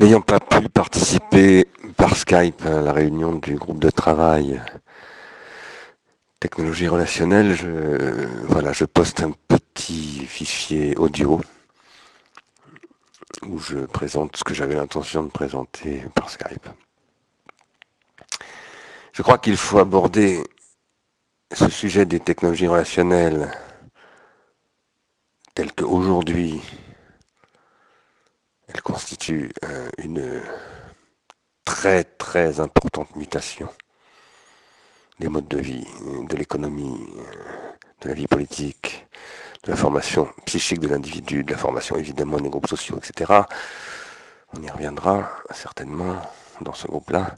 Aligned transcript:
N'ayant 0.00 0.20
pas 0.20 0.38
pu 0.38 0.68
participer 0.68 1.66
par 1.96 2.14
Skype 2.14 2.64
à 2.64 2.80
la 2.82 2.92
réunion 2.92 3.34
du 3.34 3.56
groupe 3.56 3.80
de 3.80 3.90
travail 3.90 4.62
technologie 6.38 6.86
relationnelle, 6.86 7.56
je, 7.56 8.84
poste 8.84 9.22
un 9.22 9.32
petit 9.48 10.24
fichier 10.24 10.96
audio 10.96 11.40
où 13.42 13.58
je 13.58 13.78
présente 13.86 14.36
ce 14.36 14.44
que 14.44 14.54
j'avais 14.54 14.76
l'intention 14.76 15.24
de 15.24 15.30
présenter 15.30 16.04
par 16.14 16.30
Skype. 16.30 16.68
Je 19.12 19.22
crois 19.22 19.38
qu'il 19.38 19.56
faut 19.56 19.80
aborder 19.80 20.44
ce 21.52 21.68
sujet 21.68 22.06
des 22.06 22.20
technologies 22.20 22.68
relationnelles 22.68 23.50
tel 25.54 25.72
qu'aujourd'hui 25.72 26.60
elle 28.68 28.82
constitue 28.82 29.50
euh, 29.64 29.88
une 29.98 30.42
très 31.64 32.04
très 32.04 32.60
importante 32.60 33.14
mutation 33.16 33.68
des 35.18 35.28
modes 35.28 35.48
de 35.48 35.58
vie, 35.58 35.86
de 36.28 36.36
l'économie, 36.36 37.08
de 38.02 38.08
la 38.08 38.14
vie 38.14 38.28
politique, 38.28 39.06
de 39.64 39.70
la 39.72 39.76
formation 39.76 40.28
psychique 40.46 40.78
de 40.78 40.88
l'individu, 40.88 41.42
de 41.42 41.52
la 41.52 41.58
formation 41.58 41.96
évidemment 41.96 42.38
des 42.38 42.48
groupes 42.48 42.68
sociaux, 42.68 42.98
etc. 42.98 43.32
On 44.56 44.62
y 44.62 44.70
reviendra 44.70 45.30
certainement 45.50 46.16
dans 46.60 46.72
ce 46.72 46.86
groupe-là 46.86 47.36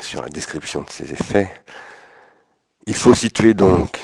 sur 0.00 0.22
la 0.22 0.28
description 0.28 0.82
de 0.82 0.90
ces 0.90 1.12
effets. 1.12 1.52
Il 2.86 2.94
faut 2.94 3.14
situer 3.14 3.54
donc 3.54 4.00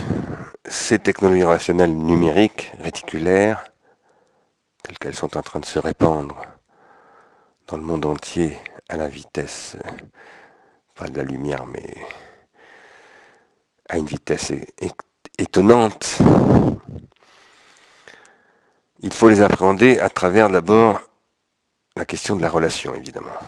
ces 0.66 0.98
technologies 0.98 1.44
rationnelles 1.44 1.94
numériques, 1.94 2.72
réticulaires, 2.80 3.64
telles 4.84 4.98
qu'elles 4.98 5.16
sont 5.16 5.36
en 5.36 5.42
train 5.42 5.60
de 5.60 5.64
se 5.64 5.78
répandre 5.78 6.40
dans 7.66 7.78
le 7.78 7.82
monde 7.82 8.04
entier 8.04 8.58
à 8.90 8.96
la 8.96 9.08
vitesse, 9.08 9.76
pas 10.94 11.08
de 11.08 11.16
la 11.16 11.24
lumière, 11.24 11.64
mais 11.66 11.96
à 13.88 13.96
une 13.96 14.04
vitesse 14.04 14.52
étonnante. 15.38 16.18
Il 19.00 19.12
faut 19.12 19.30
les 19.30 19.40
appréhender 19.40 19.98
à 19.98 20.10
travers 20.10 20.50
d'abord 20.50 21.00
la 21.96 22.04
question 22.04 22.36
de 22.36 22.42
la 22.42 22.50
relation, 22.50 22.94
évidemment. 22.94 23.38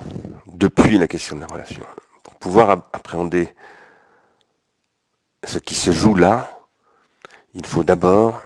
Depuis 0.47 0.99
la 0.99 1.07
question 1.07 1.37
de 1.37 1.43
la 1.43 1.47
relation. 1.49 1.85
Pour 2.23 2.35
pouvoir 2.37 2.71
appréhender 2.71 3.55
ce 5.45 5.59
qui 5.59 5.75
se 5.75 5.93
joue 5.93 6.15
là, 6.15 6.61
il 7.53 7.67
faut 7.67 7.85
d'abord 7.85 8.41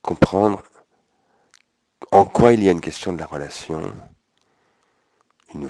comprendre 0.00 0.62
en 2.12 2.26
quoi 2.26 2.52
il 2.52 2.62
y 2.62 2.68
a 2.68 2.72
une 2.72 2.80
question 2.80 3.14
de 3.14 3.18
la 3.18 3.26
relation, 3.26 3.92
une, 5.54 5.68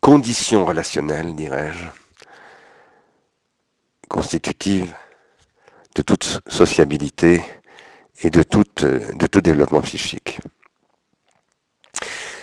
condition 0.00 0.66
relationnelle, 0.66 1.34
dirais-je, 1.34 1.84
constitutive 4.08 4.94
de 5.94 6.02
toute 6.02 6.40
sociabilité 6.46 7.42
et 8.22 8.30
de 8.30 8.42
tout 8.42 9.40
développement 9.40 9.80
psychique. 9.80 10.38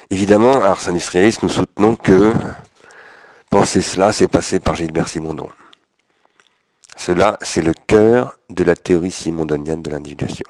Évidemment, 0.09 0.61
à 0.61 0.69
Ars 0.69 0.89
Industrialis, 0.89 1.37
nous 1.43 1.49
soutenons 1.49 1.95
que 1.95 2.33
penser 3.49 3.81
cela, 3.81 4.11
c'est 4.11 4.27
passer 4.27 4.59
par 4.59 4.75
Gilbert 4.75 5.07
Simondon. 5.07 5.49
Cela, 6.97 7.37
c'est 7.41 7.61
le 7.61 7.73
cœur 7.73 8.37
de 8.49 8.63
la 8.63 8.75
théorie 8.75 9.11
simondonienne 9.11 9.81
de 9.81 9.91
l'individuation 9.91 10.45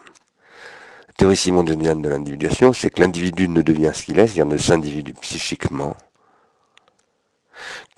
théorie 1.21 1.37
simondonienne 1.37 2.01
de 2.01 2.09
l'individuation, 2.09 2.73
c'est 2.73 2.89
que 2.89 2.99
l'individu 2.99 3.47
ne 3.47 3.61
devient 3.61 3.91
ce 3.93 4.05
qu'il 4.05 4.17
est, 4.17 4.25
c'est-à-dire 4.25 4.47
ne 4.47 4.57
s'individue 4.57 5.13
psychiquement, 5.13 5.95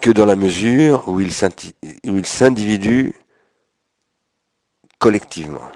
que 0.01 0.09
dans 0.09 0.25
la 0.25 0.35
mesure 0.35 1.07
où 1.07 1.21
il 1.21 1.31
s'individue 2.25 3.13
collectivement. 4.99 5.71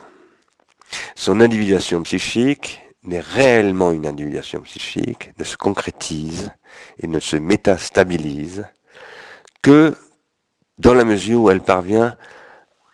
Son 1.16 1.40
individuation 1.40 2.04
psychique 2.04 2.82
n'est 3.04 3.22
réellement 3.22 3.94
une 3.94 4.06
individuation 4.06 4.60
psychique, 4.60 5.32
ne 5.40 5.46
se 5.46 5.56
concrétise 5.56 6.52
et 7.00 7.08
ne 7.08 7.22
se 7.22 7.38
métastabilise 7.38 8.66
que 9.62 9.96
dans 10.80 10.94
la 10.94 11.06
mesure 11.06 11.44
où 11.44 11.50
elle 11.50 11.62
parvient 11.62 12.18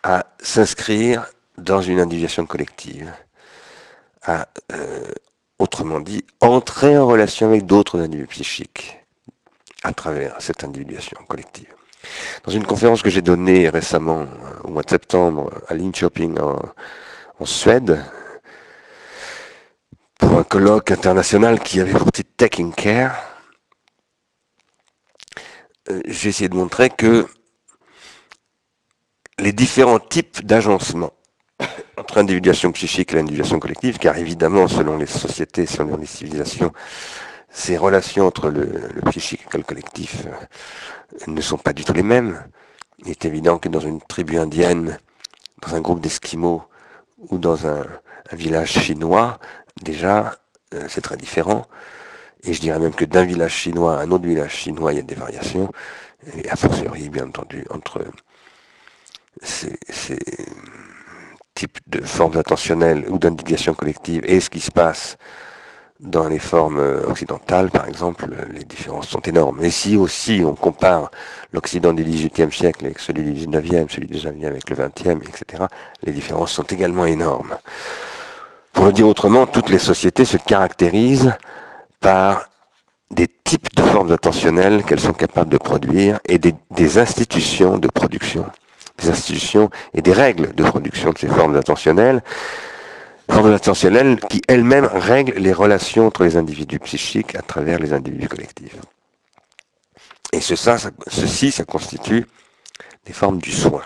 à 0.04 0.26
s'inscrire 0.38 1.26
dans 1.58 1.82
une 1.82 1.98
individuation 1.98 2.46
collective 2.46 3.12
à, 4.24 4.48
euh, 4.72 5.04
autrement 5.58 6.00
dit, 6.00 6.24
entrer 6.40 6.96
en 6.98 7.06
relation 7.06 7.48
avec 7.48 7.66
d'autres 7.66 8.00
individus 8.00 8.28
psychiques 8.28 8.98
à 9.82 9.92
travers 9.92 10.36
cette 10.40 10.64
individuation 10.64 11.18
collective. 11.28 11.72
Dans 12.44 12.52
une 12.52 12.66
conférence 12.66 13.02
que 13.02 13.10
j'ai 13.10 13.22
donnée 13.22 13.68
récemment, 13.68 14.22
euh, 14.22 14.26
au 14.64 14.68
mois 14.68 14.82
de 14.82 14.90
septembre, 14.90 15.50
à 15.68 15.74
Linköping, 15.74 16.38
en, 16.40 16.60
en 17.38 17.44
Suède, 17.44 18.02
pour 20.18 20.38
un 20.38 20.44
colloque 20.44 20.90
international 20.90 21.60
qui 21.60 21.80
avait 21.80 21.92
pour 21.92 22.10
titre 22.12 22.30
Taking 22.36 22.72
Care, 22.72 23.16
euh, 25.90 26.00
j'ai 26.06 26.30
essayé 26.30 26.48
de 26.48 26.56
montrer 26.56 26.90
que 26.90 27.26
les 29.38 29.52
différents 29.52 29.98
types 29.98 30.44
d'agencement 30.44 31.12
entre 31.96 32.18
individuation 32.18 32.72
psychique 32.72 33.12
et 33.12 33.16
l'individuation 33.16 33.58
collective, 33.58 33.98
car 33.98 34.16
évidemment, 34.18 34.68
selon 34.68 34.96
les 34.96 35.06
sociétés, 35.06 35.66
selon 35.66 35.96
les 35.96 36.06
civilisations, 36.06 36.72
ces 37.50 37.76
relations 37.76 38.26
entre 38.26 38.50
le, 38.50 38.90
psychique 39.10 39.46
et 39.54 39.58
le 39.58 39.62
collectif 39.62 40.26
euh, 40.26 41.30
ne 41.30 41.40
sont 41.40 41.56
pas 41.58 41.72
du 41.72 41.84
tout 41.84 41.92
les 41.92 42.02
mêmes. 42.02 42.42
Il 42.98 43.10
est 43.10 43.24
évident 43.24 43.58
que 43.58 43.68
dans 43.68 43.80
une 43.80 44.00
tribu 44.00 44.38
indienne, 44.38 44.98
dans 45.62 45.74
un 45.74 45.80
groupe 45.80 46.00
d'Esquimaux 46.00 46.64
ou 47.30 47.38
dans 47.38 47.66
un, 47.66 47.84
village 48.32 48.72
chinois, 48.72 49.38
déjà, 49.82 50.36
euh, 50.72 50.86
c'est 50.88 51.02
très 51.02 51.16
différent. 51.16 51.66
Et 52.42 52.52
je 52.52 52.60
dirais 52.60 52.80
même 52.80 52.94
que 52.94 53.04
d'un 53.04 53.24
village 53.24 53.54
chinois 53.54 53.98
à 53.98 54.02
un 54.02 54.10
autre 54.10 54.26
village 54.26 54.52
chinois, 54.52 54.92
il 54.92 54.96
y 54.96 54.98
a 54.98 55.02
des 55.02 55.14
variations. 55.14 55.70
Et 56.36 56.48
a 56.48 56.56
fortiori, 56.56 57.10
bien 57.10 57.26
entendu, 57.26 57.64
entre 57.70 58.04
ces, 59.42 59.78
ces 59.90 60.18
type 61.54 61.78
de 61.86 62.00
formes 62.00 62.36
attentionnelles 62.36 63.04
ou 63.08 63.18
d'individuation 63.18 63.74
collective 63.74 64.22
et 64.24 64.40
ce 64.40 64.50
qui 64.50 64.60
se 64.60 64.70
passe 64.70 65.16
dans 66.00 66.28
les 66.28 66.40
formes 66.40 66.78
euh, 66.78 67.06
occidentales, 67.06 67.70
par 67.70 67.86
exemple, 67.86 68.26
les 68.52 68.64
différences 68.64 69.08
sont 69.08 69.20
énormes. 69.20 69.62
Et 69.62 69.70
si 69.70 69.96
aussi 69.96 70.42
on 70.44 70.54
compare 70.54 71.10
l'Occident 71.52 71.94
du 71.94 72.02
XVIIIe 72.02 72.52
siècle 72.52 72.86
avec 72.86 72.98
celui 72.98 73.22
du 73.22 73.46
XIXe, 73.46 73.92
celui 73.92 74.08
du 74.08 74.18
XIXe 74.18 74.44
avec 74.44 74.68
le 74.68 74.76
XXe, 74.76 75.28
etc., 75.28 75.64
les 76.02 76.12
différences 76.12 76.52
sont 76.52 76.64
également 76.64 77.06
énormes. 77.06 77.56
Pour 78.72 78.86
le 78.86 78.92
dire 78.92 79.06
autrement, 79.06 79.46
toutes 79.46 79.70
les 79.70 79.78
sociétés 79.78 80.24
se 80.24 80.36
caractérisent 80.36 81.32
par 82.00 82.48
des 83.12 83.28
types 83.44 83.74
de 83.76 83.82
formes 83.82 84.10
attentionnelles 84.10 84.82
qu'elles 84.82 85.00
sont 85.00 85.12
capables 85.12 85.50
de 85.50 85.58
produire 85.58 86.18
et 86.26 86.38
des 86.38 86.98
institutions 86.98 87.78
de 87.78 87.86
production 87.86 88.46
des 88.98 89.10
institutions 89.10 89.70
et 89.92 90.02
des 90.02 90.12
règles 90.12 90.54
de 90.54 90.64
production 90.64 91.12
de 91.12 91.18
ces 91.18 91.28
formes 91.28 91.56
attentionnelles, 91.56 92.22
formes 93.30 93.52
attentionnelles 93.52 94.20
qui 94.28 94.42
elles-mêmes 94.48 94.88
règlent 94.92 95.34
les 95.36 95.52
relations 95.52 96.06
entre 96.06 96.24
les 96.24 96.36
individus 96.36 96.78
psychiques 96.80 97.34
à 97.34 97.42
travers 97.42 97.78
les 97.78 97.92
individus 97.92 98.28
collectifs. 98.28 98.76
Et 100.32 100.40
ceci, 100.40 101.52
ça 101.52 101.64
constitue 101.64 102.26
des 103.06 103.12
formes 103.12 103.38
du 103.38 103.52
soin. 103.52 103.82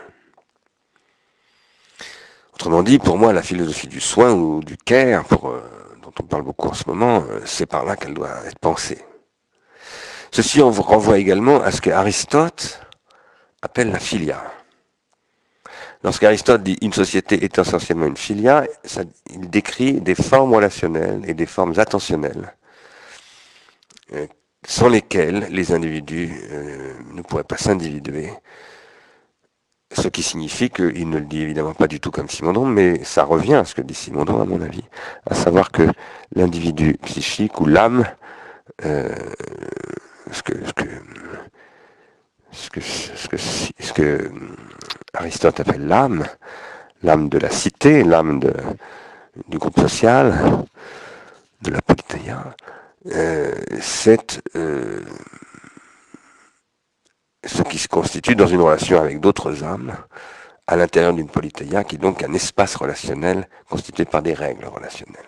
Autrement 2.54 2.82
dit, 2.82 2.98
pour 2.98 3.18
moi, 3.18 3.32
la 3.32 3.42
philosophie 3.42 3.86
du 3.86 4.00
soin 4.00 4.32
ou 4.32 4.60
du 4.64 4.76
care, 4.76 5.24
euh, 5.44 5.60
dont 6.02 6.12
on 6.18 6.22
parle 6.24 6.42
beaucoup 6.42 6.68
en 6.68 6.74
ce 6.74 6.84
moment, 6.88 7.24
euh, 7.30 7.40
c'est 7.44 7.66
par 7.66 7.84
là 7.84 7.96
qu'elle 7.96 8.14
doit 8.14 8.44
être 8.46 8.58
pensée. 8.58 9.04
Ceci 10.30 10.60
on 10.60 10.70
renvoie 10.70 11.18
également 11.18 11.60
à 11.60 11.70
ce 11.70 11.80
qu'Aristote 11.80 12.80
appelle 13.62 13.90
la 13.90 13.98
filia. 13.98 14.42
Lorsqu'Aristote 16.04 16.62
dit 16.62 16.78
une 16.80 16.92
société 16.92 17.42
est 17.44 17.58
essentiellement 17.58 18.06
une 18.06 18.16
filia, 18.16 18.64
il 19.30 19.50
décrit 19.50 20.00
des 20.00 20.14
formes 20.14 20.54
relationnelles 20.54 21.22
et 21.26 21.34
des 21.34 21.46
formes 21.46 21.74
attentionnelles 21.76 22.54
euh, 24.14 24.26
sans 24.66 24.88
lesquelles 24.88 25.48
les 25.50 25.72
individus 25.72 26.30
euh, 26.50 26.94
ne 27.12 27.22
pourraient 27.22 27.44
pas 27.44 27.56
s'individuer. 27.56 28.32
Ce 29.92 30.08
qui 30.08 30.22
signifie 30.22 30.70
qu'il 30.70 31.08
ne 31.08 31.18
le 31.18 31.24
dit 31.24 31.42
évidemment 31.42 31.74
pas 31.74 31.88
du 31.88 31.98
tout 31.98 32.10
comme 32.10 32.28
Simondon, 32.28 32.66
mais 32.66 33.02
ça 33.04 33.24
revient 33.24 33.54
à 33.54 33.64
ce 33.64 33.74
que 33.74 33.80
dit 33.80 33.94
Simondon 33.94 34.40
à 34.40 34.44
mon 34.44 34.60
avis, 34.60 34.84
à 35.28 35.34
savoir 35.34 35.72
que 35.72 35.88
l'individu 36.34 36.96
psychique 37.04 37.60
ou 37.60 37.66
l'âme, 37.66 38.04
euh, 38.84 39.08
ce 40.30 40.42
que, 40.42 40.52
ce 40.64 40.72
que 40.74 40.84
ce 42.58 43.28
que, 43.28 43.92
que 43.92 44.30
Aristote 45.14 45.60
appelle 45.60 45.86
l'âme, 45.86 46.24
l'âme 47.02 47.28
de 47.28 47.38
la 47.38 47.50
cité, 47.50 48.02
l'âme 48.02 48.40
du 49.48 49.58
groupe 49.58 49.78
social, 49.78 50.64
de 51.62 51.70
la 51.70 51.80
politeia, 51.80 52.54
c'est 53.80 54.42
ce 57.44 57.62
qui 57.62 57.78
se 57.78 57.88
constitue 57.88 58.34
dans 58.34 58.46
une 58.46 58.60
relation 58.60 59.00
avec 59.00 59.20
d'autres 59.20 59.62
âmes 59.64 59.96
à 60.66 60.76
l'intérieur 60.76 61.14
d'une 61.14 61.30
polythéia, 61.30 61.84
qui 61.84 61.94
est 61.94 61.98
donc 61.98 62.22
un 62.22 62.34
espace 62.34 62.74
relationnel 62.74 63.48
constitué 63.70 64.04
par 64.04 64.20
des 64.22 64.34
règles 64.34 64.66
relationnelles. 64.66 65.22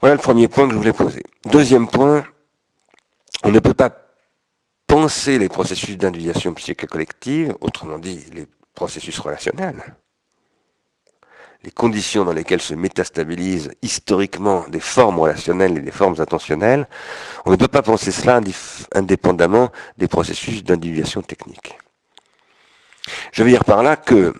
Voilà 0.00 0.16
le 0.16 0.20
premier 0.20 0.48
point 0.48 0.66
que 0.66 0.72
je 0.72 0.78
voulais 0.78 0.92
poser. 0.92 1.22
Deuxième 1.44 1.86
point, 1.88 2.24
on 3.44 3.50
ne 3.50 3.60
peut 3.60 3.74
pas 3.74 3.90
penser 4.88 5.38
les 5.38 5.48
processus 5.48 5.96
d'individuation 5.96 6.52
psychique 6.54 6.86
collective, 6.86 7.54
autrement 7.60 7.98
dit 7.98 8.24
les 8.32 8.48
processus 8.74 9.18
relationnels, 9.20 9.94
les 11.62 11.70
conditions 11.70 12.24
dans 12.24 12.32
lesquelles 12.32 12.62
se 12.62 12.74
métastabilisent 12.74 13.70
historiquement 13.82 14.64
des 14.68 14.80
formes 14.80 15.18
relationnelles 15.18 15.76
et 15.76 15.82
des 15.82 15.90
formes 15.90 16.20
attentionnelles, 16.20 16.88
on 17.44 17.50
ne 17.50 17.56
peut 17.56 17.68
pas 17.68 17.82
penser 17.82 18.10
cela 18.10 18.40
indépendamment 18.94 19.70
des 19.98 20.08
processus 20.08 20.64
d'individuation 20.64 21.22
technique. 21.22 21.78
Je 23.32 23.42
veux 23.42 23.50
dire 23.50 23.64
par 23.64 23.82
là 23.82 23.96
que 23.96 24.34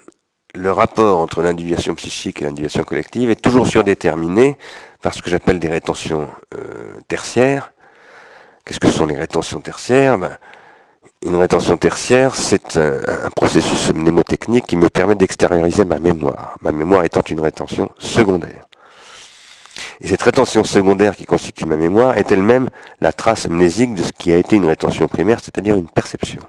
le 0.54 0.72
rapport 0.72 1.20
entre 1.20 1.42
l'individuation 1.42 1.94
psychique 1.94 2.40
et 2.40 2.44
l'individuation 2.44 2.84
collective 2.84 3.30
est 3.30 3.40
toujours 3.40 3.66
surdéterminé 3.66 4.56
par 5.02 5.12
ce 5.12 5.20
que 5.20 5.28
j'appelle 5.28 5.58
des 5.58 5.68
rétentions 5.68 6.28
euh, 6.54 6.94
tertiaires. 7.06 7.72
Qu'est-ce 8.68 8.80
que 8.80 8.90
sont 8.90 9.06
les 9.06 9.16
rétentions 9.16 9.62
tertiaires? 9.62 10.18
Ben, 10.18 10.36
Une 11.24 11.36
rétention 11.36 11.78
tertiaire, 11.78 12.34
c'est 12.34 12.76
un, 12.76 13.30
processus 13.34 13.94
mnémotechnique 13.94 14.66
qui 14.66 14.76
me 14.76 14.90
permet 14.90 15.14
d'extérioriser 15.14 15.86
ma 15.86 15.98
mémoire, 15.98 16.58
ma 16.60 16.70
mémoire 16.70 17.02
étant 17.04 17.22
une 17.22 17.40
rétention 17.40 17.90
secondaire. 17.98 18.66
Et 20.02 20.08
cette 20.08 20.20
rétention 20.20 20.64
secondaire 20.64 21.16
qui 21.16 21.24
constitue 21.24 21.64
ma 21.64 21.76
mémoire 21.76 22.18
est 22.18 22.30
elle-même 22.30 22.68
la 23.00 23.14
trace 23.14 23.46
amnésique 23.46 23.94
de 23.94 24.02
ce 24.02 24.12
qui 24.12 24.32
a 24.32 24.36
été 24.36 24.56
une 24.56 24.66
rétention 24.66 25.08
primaire, 25.08 25.40
c'est-à-dire 25.42 25.76
une 25.76 25.88
perception. 25.88 26.42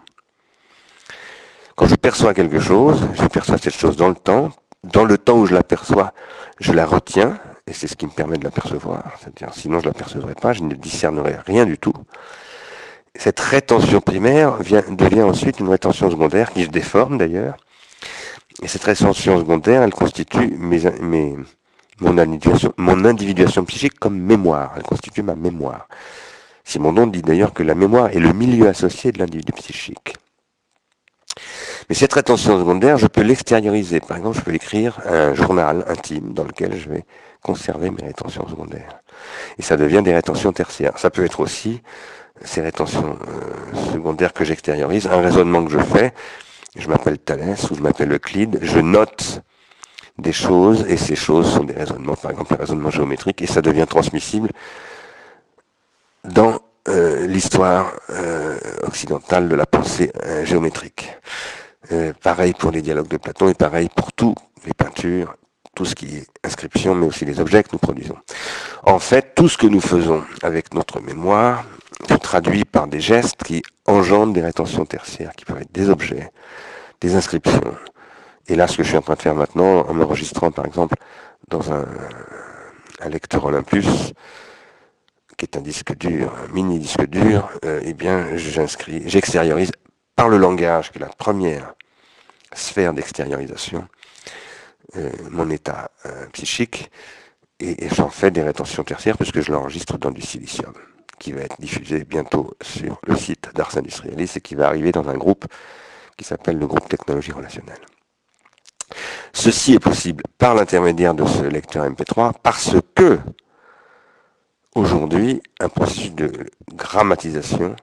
Quand 1.78 1.88
je 1.88 1.96
perçois 1.96 2.34
quelque 2.34 2.60
chose, 2.60 3.08
je 3.14 3.28
perçois 3.28 3.58
cette 3.58 3.78
chose 3.78 3.96
dans 3.96 4.10
le 4.10 4.16
temps. 4.16 4.50
Dans 4.84 5.06
le 5.06 5.18
temps 5.18 5.38
où 5.38 5.46
je 5.46 5.54
la 5.54 5.64
perçois, 5.64 6.12
je 6.60 6.74
la 6.74 6.86
retiens, 6.86 7.38
et 7.70 7.74
c'est 7.74 7.88
ce 7.88 7.96
qui 7.96 8.06
me 8.08 8.12
permet 8.12 8.38
de 8.38 8.44
la 8.44 8.52
percevoir. 8.52 9.04
C'est-à-dire, 9.20 9.54
sinon 9.54 9.80
je 9.80 9.86
ne 9.86 9.90
la 9.90 9.94
percevrais 9.94 10.34
pas, 10.34 10.54
je 10.54 10.64
ne 10.64 10.74
discernerais 10.74 11.40
rien 11.46 11.66
du 11.66 11.78
tout. 11.78 11.94
Cette 13.16 13.40
rétention 13.40 14.02
primaire 14.02 14.58
devient 14.58 15.22
ensuite 15.22 15.60
une 15.60 15.70
rétention 15.70 16.10
secondaire 16.10 16.52
qui 16.52 16.64
se 16.64 16.70
déforme 16.70 17.18
d'ailleurs. 17.18 17.58
Et 18.64 18.68
cette 18.68 18.84
rétention 18.84 19.38
secondaire, 19.38 19.84
elle 19.84 19.94
constitue 19.94 20.58
mon, 22.02 22.18
individuation, 22.18 22.74
mon 22.78 23.06
individuation 23.06 23.64
psychique 23.66 24.00
comme 24.00 24.20
mémoire. 24.20 24.74
Elle 24.76 24.84
constitue 24.84 25.22
ma 25.22 25.36
mémoire. 25.36 25.88
Simondon 26.64 27.08
dit 27.08 27.22
d'ailleurs 27.22 27.54
que 27.54 27.64
la 27.64 27.76
mémoire 27.76 28.10
est 28.10 28.20
le 28.20 28.34
milieu 28.34 28.68
associé 28.68 29.12
de 29.12 29.20
l'individu 29.20 29.52
psychique. 29.54 30.16
Mais 31.88 31.96
cette 31.96 32.14
rétention 32.14 32.60
secondaire, 32.60 32.98
je 32.98 33.08
peux 33.08 33.22
l'extérioriser. 33.22 34.00
Par 34.00 34.18
exemple, 34.18 34.38
je 34.38 34.44
peux 34.44 34.54
écrire 34.54 35.00
un 35.06 35.34
journal 35.34 35.84
intime 35.88 36.34
dans 36.34 36.44
lequel 36.44 36.78
je 36.78 36.90
vais 36.90 37.06
conserver 37.42 37.90
mes 37.90 38.04
rétentions 38.04 38.48
secondaires. 38.48 39.00
Et 39.58 39.62
ça 39.62 39.78
devient 39.78 40.02
des 40.04 40.14
rétentions 40.14 40.52
tertiaires. 40.52 40.98
Ça 40.98 41.10
peut 41.10 41.24
être 41.24 41.40
aussi 41.40 41.82
ces 42.44 42.62
rétentions 42.62 43.18
euh, 43.28 43.92
secondaires 43.92 44.34
que 44.34 44.46
j'extériorise, 44.46 45.08
un 45.08 45.22
raisonnement 45.22 45.64
que 45.66 45.72
je 45.72 45.80
fais. 45.80 46.14
Je 46.78 46.88
m'appelle 46.88 47.18
Thalès 47.18 47.70
ou 47.72 47.76
je 47.76 47.82
m'appelle 47.82 48.12
Euclide. 48.12 48.60
Je 48.62 48.80
note 48.80 49.42
des 50.18 50.34
choses 50.34 50.86
et 50.88 50.98
ces 50.98 51.16
choses 51.16 51.52
sont 51.52 51.64
des 51.64 51.74
raisonnements, 51.74 52.16
par 52.16 52.32
exemple 52.32 52.54
un 52.54 52.58
raisonnement 52.58 52.90
géométrique, 52.90 53.42
et 53.42 53.48
ça 53.48 53.62
devient 53.62 53.86
transmissible 53.88 54.50
dans 56.26 56.60
euh, 56.90 57.26
l'histoire 57.26 57.94
euh, 58.10 58.58
occidentale 58.84 59.48
de 59.48 59.56
la 59.56 59.66
pensée 59.66 60.12
géométrique. 60.44 61.10
Pareil 62.22 62.54
pour 62.54 62.70
les 62.70 62.84
dialogues 62.84 63.08
de 63.08 63.18
Platon 63.18 63.50
et 63.50 63.56
pareil 63.56 63.90
pour 63.96 64.14
toutes 64.14 64.38
les 64.64 64.74
peintures, 64.74 65.34
tout 65.80 65.86
ce 65.86 65.96
qui 65.96 66.18
est 66.18 66.28
inscription, 66.44 66.94
mais 66.94 67.06
aussi 67.06 67.24
les 67.24 67.40
objets 67.40 67.64
que 67.64 67.70
nous 67.72 67.80
produisons. 67.80 68.18
En 68.84 69.00
fait, 69.00 69.34
tout 69.34 69.48
ce 69.48 69.58
que 69.58 69.66
nous 69.66 69.80
faisons 69.80 70.26
avec 70.44 70.74
notre 70.74 71.00
mémoire 71.00 71.64
se 72.06 72.16
traduit 72.16 72.66
par 72.66 72.88
des 72.88 73.00
gestes 73.00 73.42
qui 73.46 73.64
engendrent 73.86 74.34
des 74.34 74.42
rétentions 74.42 74.86
tertiaires, 74.86 75.32
qui 75.38 75.46
peuvent 75.46 75.62
être 75.62 75.72
des 75.72 75.90
objets, 75.90 76.32
des 77.00 77.16
inscriptions. 77.16 77.62
Et 78.50 78.58
là, 78.58 78.68
ce 78.68 78.76
que 78.76 78.84
je 78.84 78.90
suis 78.90 78.98
en 78.98 79.02
train 79.02 79.14
de 79.14 79.22
faire 79.22 79.36
maintenant, 79.36 79.86
en 79.88 79.94
m'enregistrant 79.94 80.52
par 80.52 80.66
exemple 80.66 80.96
dans 81.48 81.72
un, 81.72 81.86
lecteur 83.10 83.46
Olympus, 83.46 84.12
qui 85.38 85.46
est 85.46 85.56
un 85.56 85.62
disque 85.62 85.96
dur, 85.96 86.34
un 86.44 86.54
mini 86.54 86.80
disque 86.80 87.08
dur, 87.08 87.50
euh, 87.64 87.80
eh 87.86 87.94
bien, 87.94 88.36
j'inscris, 88.36 89.04
j'extériorise 89.06 89.72
par 90.18 90.28
le 90.28 90.36
langage, 90.36 90.92
qui 90.92 90.98
est 90.98 91.02
la 91.02 91.08
première 91.08 91.74
sphère 92.54 92.94
d'extériorisation, 92.94 93.88
mon 95.30 95.50
état 95.50 95.92
euh, 96.06 96.26
psychique, 96.34 96.90
et, 97.60 97.90
j'en 97.90 98.10
fais 98.10 98.32
des 98.32 98.42
rétentions 98.42 98.84
tertiaires 98.84 99.18
puisque 99.18 99.42
je 99.42 99.52
l'enregistre 99.52 99.98
dans 99.98 100.12
du 100.12 100.22
silicium, 100.22 100.74
qui 101.20 101.32
va 101.32 101.42
être 101.42 101.60
diffusé 101.60 102.06
bientôt 102.06 102.56
sur 102.62 103.00
le 103.06 103.16
site 103.16 103.50
d'Ars 103.54 103.78
Industrialis 103.78 104.32
et 104.36 104.42
qui 104.42 104.56
va 104.56 104.68
arriver 104.68 104.92
dans 104.92 105.10
un 105.10 105.18
groupe 105.18 105.46
qui 106.18 106.24
s'appelle 106.24 106.58
le 106.58 106.68
groupe 106.68 106.88
Technologie 106.88 107.32
Relationnelle. 107.32 107.82
Ceci 109.34 109.74
est 109.74 109.80
possible 109.80 110.24
par 110.38 110.56
l'intermédiaire 110.56 111.14
de 111.14 111.26
ce 111.26 111.44
lecteur 111.44 111.88
MP3 111.88 112.34
parce 112.42 112.76
que 112.96 113.20
aujourd'hui, 114.76 115.42
un 115.60 115.70
processus 115.70 116.14
de 116.14 116.32
grammatisation 116.74 117.76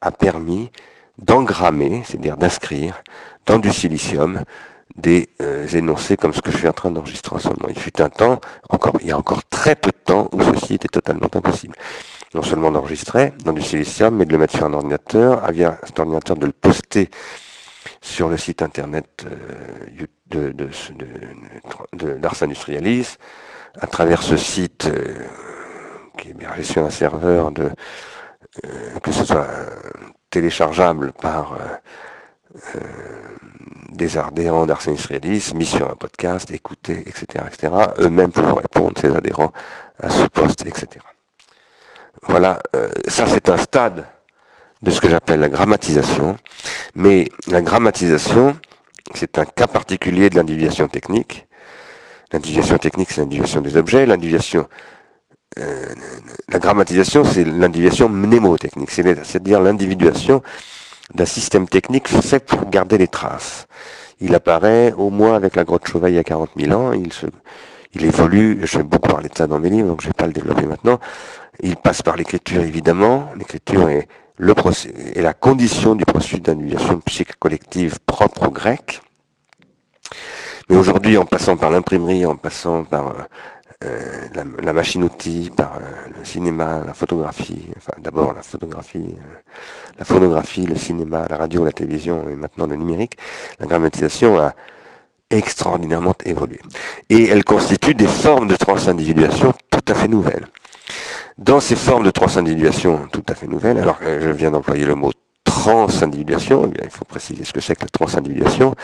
a 0.00 0.10
permis 0.10 0.70
d'engrammer, 1.18 2.02
c'est-à-dire 2.04 2.36
d'inscrire 2.36 3.02
dans 3.46 3.58
du 3.58 3.72
silicium 3.72 4.42
des 4.96 5.28
euh, 5.42 5.66
énoncés 5.68 6.16
comme 6.16 6.32
ce 6.32 6.40
que 6.40 6.50
je 6.50 6.58
suis 6.58 6.68
en 6.68 6.72
train 6.72 6.90
d'enregistrer 6.90 7.36
en 7.36 7.38
ce 7.38 7.48
moment. 7.48 7.68
Il 7.68 7.78
fut 7.78 8.00
un 8.00 8.08
temps, 8.08 8.40
encore, 8.68 8.94
il 9.00 9.08
y 9.08 9.12
a 9.12 9.18
encore 9.18 9.44
très 9.44 9.74
peu 9.74 9.90
de 9.90 10.04
temps 10.04 10.28
où 10.32 10.42
ceci 10.42 10.74
était 10.74 10.88
totalement 10.88 11.28
impossible. 11.32 11.74
Non 12.34 12.42
seulement 12.42 12.70
d'enregistrer 12.70 13.32
dans 13.44 13.52
du 13.52 13.62
silicium, 13.62 14.16
mais 14.16 14.24
de 14.24 14.32
le 14.32 14.38
mettre 14.38 14.56
sur 14.56 14.66
un 14.66 14.72
ordinateur, 14.72 15.50
via 15.52 15.78
cet 15.84 15.98
ordinateur 15.98 16.36
de 16.36 16.46
le 16.46 16.52
poster 16.52 17.10
sur 18.00 18.28
le 18.28 18.36
site 18.36 18.62
internet 18.62 19.26
euh, 19.26 20.06
de, 20.28 20.52
de, 20.52 20.68
de, 21.92 22.20
Industrialis, 22.42 23.16
à 23.80 23.86
travers 23.86 24.22
ce 24.22 24.36
site 24.36 24.86
euh, 24.86 25.14
qui 26.18 26.28
est 26.28 26.30
hébergé 26.32 26.62
sur 26.62 26.84
un 26.84 26.90
serveur 26.90 27.50
de 27.50 27.70
que 29.02 29.10
ce 29.10 29.24
soit 29.24 29.48
téléchargeable 30.30 31.12
par 31.12 31.58
euh, 32.56 32.80
des 33.90 34.18
adhérents 34.18 34.66
d'Arsène 34.66 34.94
Israélis, 34.94 35.52
mis 35.54 35.66
sur 35.66 35.90
un 35.90 35.94
podcast, 35.94 36.50
écoutés, 36.50 37.00
etc., 37.06 37.44
etc. 37.46 37.72
Eux-mêmes 37.98 38.32
pour 38.32 38.58
répondre, 38.58 38.92
ces 39.00 39.14
adhérents, 39.14 39.52
à 40.02 40.10
ce 40.10 40.26
poste, 40.26 40.66
etc. 40.66 41.04
Voilà, 42.22 42.60
euh, 42.74 42.88
ça 43.08 43.26
c'est 43.26 43.48
un 43.48 43.56
stade 43.56 44.06
de 44.82 44.90
ce 44.90 45.00
que 45.00 45.08
j'appelle 45.08 45.40
la 45.40 45.48
grammatisation. 45.48 46.36
Mais 46.94 47.28
la 47.48 47.62
grammatisation, 47.62 48.56
c'est 49.14 49.38
un 49.38 49.44
cas 49.44 49.66
particulier 49.66 50.30
de 50.30 50.36
l'individuation 50.36 50.88
technique. 50.88 51.46
L'individuation 52.32 52.78
technique, 52.78 53.10
c'est 53.10 53.20
l'individuation 53.20 53.60
des 53.60 53.76
objets. 53.76 54.06
L'individuation 54.06 54.68
euh, 55.58 55.86
la 56.48 56.58
grammatisation, 56.58 57.24
c'est 57.24 57.44
l'individuation 57.44 58.08
mnémotechnique, 58.08 58.90
c'est-à-dire 58.90 59.60
l'individuation 59.60 60.42
d'un 61.12 61.26
système 61.26 61.68
technique 61.68 62.08
fait 62.08 62.44
pour 62.44 62.68
garder 62.70 62.98
les 62.98 63.08
traces. 63.08 63.66
Il 64.20 64.34
apparaît 64.34 64.92
au 64.96 65.10
moins 65.10 65.34
avec 65.34 65.56
la 65.56 65.64
grotte 65.64 65.86
Chauveil 65.86 66.14
il 66.14 66.16
y 66.16 66.18
a 66.18 66.24
40 66.24 66.50
000 66.56 66.72
ans, 66.72 66.92
il, 66.92 67.12
se, 67.12 67.26
il 67.94 68.04
évolue, 68.04 68.60
je 68.64 68.78
vais 68.78 68.84
beaucoup 68.84 69.08
parler 69.08 69.28
de 69.28 69.36
ça 69.36 69.46
dans 69.46 69.58
mes 69.58 69.70
livres, 69.70 69.88
donc 69.88 70.00
je 70.00 70.06
ne 70.06 70.10
vais 70.10 70.16
pas 70.16 70.26
le 70.26 70.32
développer 70.32 70.66
maintenant. 70.66 70.98
Il 71.60 71.76
passe 71.76 72.02
par 72.02 72.16
l'écriture 72.16 72.62
évidemment, 72.62 73.30
l'écriture 73.36 73.88
est, 73.88 74.08
le 74.36 74.54
est 75.14 75.22
la 75.22 75.34
condition 75.34 75.94
du 75.94 76.04
processus 76.04 76.40
d'individuation 76.40 76.98
psychique 77.00 77.36
collective 77.38 77.98
propre 78.06 78.48
au 78.48 78.50
grec. 78.50 79.00
Mais 80.68 80.76
aujourd'hui, 80.76 81.18
en 81.18 81.26
passant 81.26 81.56
par 81.56 81.70
l'imprimerie, 81.70 82.24
en 82.24 82.36
passant 82.36 82.84
par 82.84 83.28
euh, 83.84 84.28
euh, 84.36 84.44
la, 84.62 84.72
machine-outil, 84.72 85.50
par 85.54 85.76
euh, 85.76 86.18
le 86.18 86.24
cinéma, 86.24 86.82
la 86.86 86.94
photographie, 86.94 87.66
enfin 87.76 87.92
d'abord 87.98 88.32
la 88.32 88.42
photographie, 88.42 89.14
euh, 89.18 89.38
la 89.98 90.04
photographie, 90.04 90.66
le 90.66 90.76
cinéma, 90.76 91.26
la 91.28 91.36
radio, 91.36 91.64
la 91.64 91.72
télévision 91.72 92.28
et 92.28 92.34
maintenant 92.34 92.66
le 92.66 92.76
numérique, 92.76 93.16
la 93.60 93.66
grammatisation 93.66 94.38
a 94.38 94.54
extraordinairement 95.30 96.14
évolué. 96.24 96.60
Et 97.10 97.28
elle 97.28 97.44
constitue 97.44 97.94
des 97.94 98.06
formes 98.06 98.48
de 98.48 98.56
transindividuation 98.56 99.52
tout 99.70 99.84
à 99.88 99.94
fait 99.94 100.08
nouvelles. 100.08 100.46
Dans 101.38 101.60
ces 101.60 101.76
formes 101.76 102.04
de 102.04 102.10
transindividuation 102.10 103.08
tout 103.10 103.24
à 103.28 103.34
fait 103.34 103.48
nouvelles, 103.48 103.78
alors 103.78 103.98
je 104.02 104.30
viens 104.30 104.52
d'employer 104.52 104.84
le 104.84 104.94
mot 104.94 105.10
transindividuation, 105.44 106.72
eh 106.74 106.84
il 106.84 106.90
faut 106.90 107.04
préciser 107.04 107.44
ce 107.44 107.52
que 107.52 107.60
c'est 107.60 107.76
que 107.76 107.82
la 107.82 107.88
transindividuation. 107.88 108.74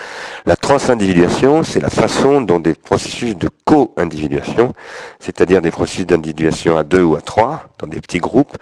La 0.46 0.56
transindividuation, 0.56 1.62
c'est 1.62 1.80
la 1.80 1.90
façon 1.90 2.40
dont 2.42 2.60
des 2.60 2.74
processus 2.74 3.36
de 3.36 3.48
co-individuation, 3.64 4.74
c'est-à-dire 5.18 5.62
des 5.62 5.70
processus 5.70 6.06
d'individuation 6.06 6.76
à 6.76 6.84
deux 6.84 7.02
ou 7.02 7.16
à 7.16 7.20
trois, 7.20 7.64
dans 7.78 7.86
des 7.86 8.00
petits 8.00 8.18
groupes, 8.18 8.56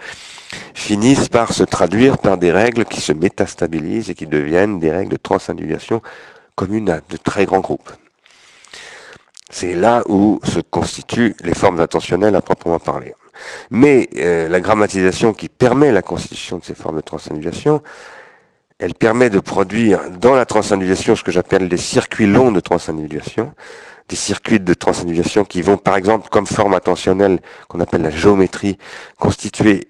finissent 0.73 1.29
par 1.29 1.53
se 1.53 1.63
traduire 1.63 2.17
par 2.17 2.37
des 2.37 2.51
règles 2.51 2.85
qui 2.85 3.01
se 3.01 3.13
métastabilisent 3.13 4.09
et 4.09 4.15
qui 4.15 4.27
deviennent 4.27 4.79
des 4.79 4.91
règles 4.91 5.11
de 5.11 5.17
transindividuation 5.17 6.01
communes 6.55 6.89
à 6.89 7.01
de 7.09 7.17
très 7.17 7.45
grands 7.45 7.59
groupes. 7.59 7.91
C'est 9.49 9.73
là 9.73 10.03
où 10.07 10.39
se 10.43 10.59
constituent 10.59 11.35
les 11.43 11.55
formes 11.55 11.79
attentionnelles 11.79 12.35
à 12.35 12.41
proprement 12.41 12.79
parler. 12.79 13.13
Mais 13.71 14.09
euh, 14.17 14.47
la 14.47 14.59
grammatisation 14.59 15.33
qui 15.33 15.49
permet 15.49 15.91
la 15.91 16.01
constitution 16.01 16.57
de 16.57 16.63
ces 16.63 16.75
formes 16.75 16.97
de 16.97 17.01
transindividuation, 17.01 17.81
elle 18.79 18.93
permet 18.93 19.29
de 19.29 19.39
produire 19.39 20.09
dans 20.09 20.35
la 20.35 20.45
transindividuation 20.45 21.15
ce 21.15 21.23
que 21.23 21.31
j'appelle 21.31 21.67
des 21.67 21.77
circuits 21.77 22.27
longs 22.27 22.51
de 22.51 22.61
transindividuation, 22.61 23.53
des 24.07 24.15
circuits 24.15 24.59
de 24.59 24.73
transindividuation 24.73 25.43
qui 25.43 25.61
vont 25.61 25.77
par 25.77 25.97
exemple 25.97 26.29
comme 26.29 26.47
forme 26.47 26.73
attentionnelle 26.73 27.39
qu'on 27.67 27.81
appelle 27.81 28.01
la 28.01 28.09
géométrie 28.09 28.77
constituer 29.19 29.89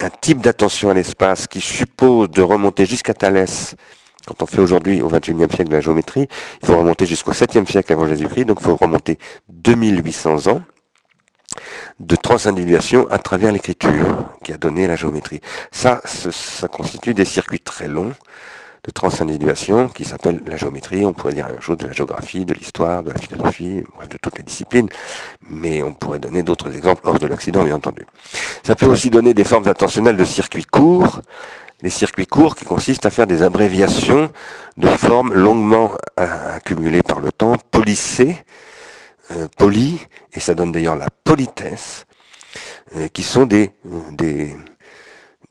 un 0.00 0.10
type 0.10 0.40
d'attention 0.40 0.90
à 0.90 0.94
l'espace 0.94 1.46
qui 1.46 1.60
suppose 1.60 2.30
de 2.30 2.42
remonter 2.42 2.86
jusqu'à 2.86 3.14
Thalès. 3.14 3.74
Quand 4.26 4.42
on 4.42 4.46
fait 4.46 4.60
aujourd'hui 4.60 5.00
au 5.00 5.08
XXIe 5.08 5.34
siècle 5.48 5.70
de 5.70 5.76
la 5.76 5.80
géométrie, 5.80 6.28
il 6.62 6.66
faut 6.66 6.76
remonter 6.76 7.06
jusqu'au 7.06 7.32
7e 7.32 7.66
siècle 7.66 7.92
avant 7.94 8.06
Jésus-Christ, 8.06 8.44
donc 8.44 8.58
il 8.60 8.64
faut 8.64 8.76
remonter 8.76 9.18
2800 9.48 10.48
ans 10.48 10.62
de 12.00 12.16
transindividuation 12.16 13.08
à 13.10 13.18
travers 13.18 13.52
l'écriture 13.52 14.24
qui 14.42 14.52
a 14.52 14.56
donné 14.56 14.86
la 14.86 14.96
géométrie. 14.96 15.40
Ça, 15.72 16.00
ça 16.04 16.68
constitue 16.68 17.14
des 17.14 17.24
circuits 17.24 17.60
très 17.60 17.88
longs 17.88 18.12
de 18.84 18.90
transindividuation 18.90 19.88
qui 19.88 20.04
s'appellent 20.04 20.40
la 20.46 20.56
géométrie. 20.56 21.04
On 21.04 21.12
pourrait 21.12 21.34
dire 21.34 21.46
la 21.46 21.52
même 21.52 21.62
chose 21.62 21.76
de 21.78 21.86
la 21.86 21.92
géographie, 21.92 22.44
de 22.44 22.54
l'histoire, 22.54 23.02
de 23.02 23.10
la 23.10 23.18
philosophie, 23.18 23.82
de 24.08 24.16
toutes 24.22 24.38
les 24.38 24.44
disciplines. 24.44 24.88
Mais 25.48 25.82
on 25.82 25.92
pourrait 25.92 26.18
donner 26.18 26.42
d'autres 26.42 26.74
exemples 26.74 27.02
hors 27.04 27.18
de 27.18 27.26
l'accident, 27.26 27.64
bien 27.64 27.76
entendu. 27.76 28.06
Ça 28.62 28.74
peut 28.74 28.86
aussi 28.86 29.10
donner 29.10 29.34
des 29.34 29.44
formes 29.44 29.68
attentionnelles 29.68 30.16
de 30.16 30.24
circuits 30.24 30.64
courts, 30.64 31.20
des 31.82 31.90
circuits 31.90 32.26
courts 32.26 32.56
qui 32.56 32.64
consistent 32.64 33.06
à 33.06 33.10
faire 33.10 33.26
des 33.26 33.42
abréviations 33.42 34.30
de 34.76 34.88
formes 34.88 35.34
longuement 35.34 35.92
accumulées 36.16 37.02
par 37.02 37.20
le 37.20 37.30
temps, 37.30 37.56
polissées, 37.70 38.36
euh, 39.32 39.48
polies, 39.56 40.00
et 40.32 40.40
ça 40.40 40.54
donne 40.54 40.72
d'ailleurs 40.72 40.96
la 40.96 41.08
politesse, 41.24 42.06
euh, 42.96 43.08
qui 43.08 43.22
sont 43.22 43.44
des, 43.44 43.72
des, 44.12 44.56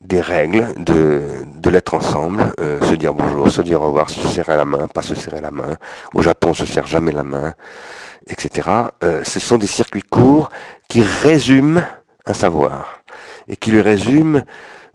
des 0.00 0.20
règles 0.20 0.74
de, 0.82 1.22
de 1.54 1.70
l'être 1.70 1.94
ensemble, 1.94 2.52
euh, 2.60 2.80
se 2.82 2.94
dire 2.94 3.14
bonjour, 3.14 3.50
se 3.50 3.62
dire 3.62 3.80
au 3.82 3.86
revoir, 3.86 4.10
se 4.10 4.26
serrer 4.26 4.56
la 4.56 4.64
main, 4.64 4.88
pas 4.88 5.02
se 5.02 5.14
serrer 5.14 5.40
la 5.40 5.50
main. 5.50 5.76
Au 6.14 6.22
Japon, 6.22 6.50
on 6.50 6.54
se 6.54 6.66
serre 6.66 6.86
jamais 6.86 7.12
la 7.12 7.22
main, 7.22 7.54
etc. 8.28 8.68
ce 9.00 9.40
sont 9.40 9.58
des 9.58 9.66
circuits 9.68 10.02
courts 10.02 10.50
qui 10.88 11.02
résument 11.02 11.82
un 12.26 12.34
savoir 12.34 13.00
et 13.46 13.56
qui 13.56 13.70
le 13.70 13.80
résument 13.80 14.42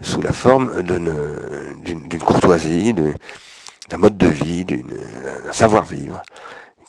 sous 0.01 0.21
la 0.21 0.33
forme 0.33 0.83
d'une 0.83 2.19
courtoisie, 2.19 2.93
d'un 2.93 3.97
mode 3.97 4.17
de 4.17 4.27
vie, 4.27 4.65
d'un 4.65 5.53
savoir-vivre, 5.53 6.21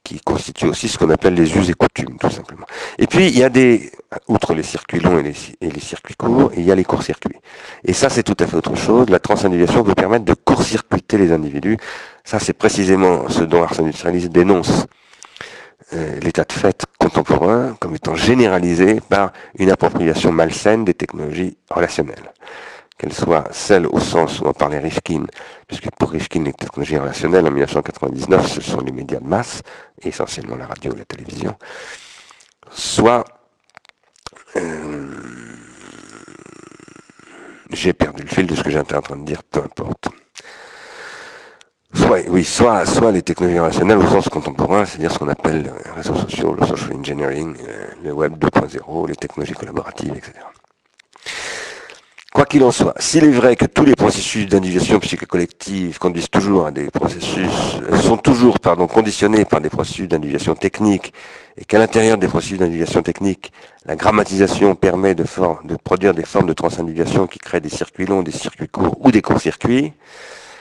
qui 0.04 0.20
constitue 0.20 0.66
aussi 0.66 0.88
ce 0.88 0.98
qu'on 0.98 1.10
appelle 1.10 1.34
les 1.34 1.56
us 1.56 1.70
et 1.70 1.74
coutumes, 1.74 2.18
tout 2.18 2.30
simplement. 2.30 2.66
Et 2.98 3.06
puis, 3.06 3.26
il 3.28 3.38
y 3.38 3.42
a 3.42 3.48
des, 3.48 3.90
outre 4.28 4.54
les 4.54 4.62
circuits 4.62 5.00
longs 5.00 5.18
et 5.18 5.22
les, 5.22 5.80
circuits 5.80 6.14
courts, 6.14 6.52
il 6.56 6.62
y 6.62 6.70
a 6.70 6.74
les 6.74 6.84
courts-circuits. 6.84 7.38
Et 7.84 7.94
ça, 7.94 8.10
c'est 8.10 8.22
tout 8.22 8.36
à 8.38 8.46
fait 8.46 8.56
autre 8.56 8.76
chose. 8.76 9.08
La 9.08 9.18
transindividuation 9.18 9.82
peut 9.82 9.94
permettre 9.94 10.26
de 10.26 10.34
court-circuiter 10.34 11.16
les 11.16 11.32
individus. 11.32 11.78
Ça, 12.22 12.38
c'est 12.38 12.52
précisément 12.52 13.28
ce 13.30 13.42
dont 13.42 13.62
Arsène 13.62 13.90
dénonce 14.28 14.86
euh, 15.94 16.20
l'état 16.20 16.44
de 16.44 16.52
fait 16.52 16.84
contemporain 16.98 17.76
comme 17.80 17.94
étant 17.94 18.14
généralisé 18.14 19.00
par 19.08 19.32
une 19.58 19.70
appropriation 19.70 20.32
malsaine 20.32 20.84
des 20.84 20.94
technologies 20.94 21.56
relationnelles 21.70 22.32
qu'elle 23.04 23.12
soit 23.12 23.44
celle 23.52 23.86
au 23.86 24.00
sens 24.00 24.40
où 24.40 24.46
on 24.46 24.52
parlait 24.54 24.78
Rifkin, 24.78 25.24
puisque 25.66 25.90
pour 25.98 26.10
Rifkin, 26.10 26.42
les 26.42 26.54
technologies 26.54 26.96
relationnelles 26.96 27.46
en 27.46 27.50
1999, 27.50 28.46
ce 28.46 28.60
sont 28.62 28.80
les 28.80 28.92
médias 28.92 29.20
de 29.20 29.26
masse, 29.26 29.60
essentiellement 30.02 30.56
la 30.56 30.66
radio 30.66 30.94
et 30.94 30.98
la 30.98 31.04
télévision, 31.04 31.54
soit 32.70 33.24
euh, 34.56 35.06
j'ai 37.72 37.92
perdu 37.92 38.22
le 38.22 38.28
fil 38.28 38.46
de 38.46 38.54
ce 38.54 38.62
que 38.62 38.70
j'étais 38.70 38.96
en 38.96 39.02
train 39.02 39.16
de 39.16 39.24
dire, 39.24 39.42
peu 39.42 39.60
importe. 39.60 40.08
Soit, 41.92 42.20
oui, 42.28 42.42
soit, 42.42 42.86
soit 42.86 43.12
les 43.12 43.22
technologies 43.22 43.58
relationnelles 43.58 43.98
au 43.98 44.08
sens 44.08 44.28
contemporain, 44.30 44.86
c'est-à-dire 44.86 45.12
ce 45.12 45.18
qu'on 45.18 45.28
appelle 45.28 45.62
les 45.62 45.90
réseaux 45.90 46.16
sociaux, 46.16 46.56
le 46.58 46.66
social 46.66 46.96
engineering, 46.96 47.54
euh, 47.68 47.86
le 48.02 48.12
web 48.12 48.34
2.0, 48.38 49.08
les 49.08 49.16
technologies 49.16 49.52
collaboratives, 49.52 50.14
etc. 50.16 50.32
Quoi 52.34 52.46
qu'il 52.46 52.64
en 52.64 52.72
soit, 52.72 52.94
s'il 52.98 53.22
est 53.22 53.30
vrai 53.30 53.54
que 53.54 53.64
tous 53.64 53.84
les 53.84 53.94
processus 53.94 54.48
d'individuation 54.48 54.98
collective 55.28 56.00
conduisent 56.00 56.28
toujours 56.28 56.66
à 56.66 56.72
des 56.72 56.90
processus, 56.90 57.78
euh, 57.88 57.96
sont 57.98 58.16
toujours, 58.16 58.58
pardon, 58.58 58.88
conditionnés 58.88 59.44
par 59.44 59.60
des 59.60 59.68
processus 59.68 60.08
d'individuation 60.08 60.56
technique, 60.56 61.14
et 61.56 61.64
qu'à 61.64 61.78
l'intérieur 61.78 62.18
des 62.18 62.26
processus 62.26 62.58
d'individuation 62.58 63.04
technique, 63.04 63.52
la 63.86 63.94
grammatisation 63.94 64.74
permet 64.74 65.14
de, 65.14 65.22
de 65.22 65.76
produire 65.76 66.12
des 66.12 66.24
formes 66.24 66.48
de 66.48 66.54
transindividuation 66.54 67.28
qui 67.28 67.38
créent 67.38 67.60
des 67.60 67.68
circuits 67.68 68.04
longs, 68.04 68.24
des 68.24 68.32
circuits 68.32 68.66
courts 68.66 68.96
ou 68.98 69.12
des 69.12 69.22
courts-circuits, 69.22 69.92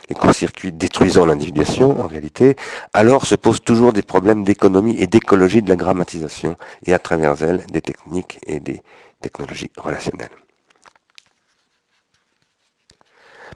les 0.10 0.15
courts-circuits 0.15 0.74
détruisant 0.74 1.25
l'individuation 1.25 2.00
en 2.00 2.06
réalité, 2.06 2.56
alors 2.94 3.25
se 3.25 3.34
posent 3.34 3.63
toujours 3.63 3.94
des 3.94 4.03
problèmes 4.03 4.44
d'économie 4.44 4.98
et 5.00 5.08
d'écologie 5.08 5.63
de 5.63 5.70
la 5.70 5.75
grammatisation, 5.75 6.56
et 6.86 6.94
à 6.94 7.00
travers 7.00 7.42
elle, 7.42 7.65
des 7.72 7.82
techniques 7.82 8.38
et 8.46 8.60
des 8.60 8.84
technologies 9.22 9.72
relationnelles. 9.75 10.30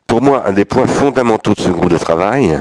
Pour 0.07 0.21
moi, 0.21 0.47
un 0.47 0.53
des 0.53 0.65
points 0.65 0.87
fondamentaux 0.87 1.53
de 1.53 1.59
ce 1.59 1.69
groupe 1.69 1.89
de 1.89 1.97
travail 1.97 2.57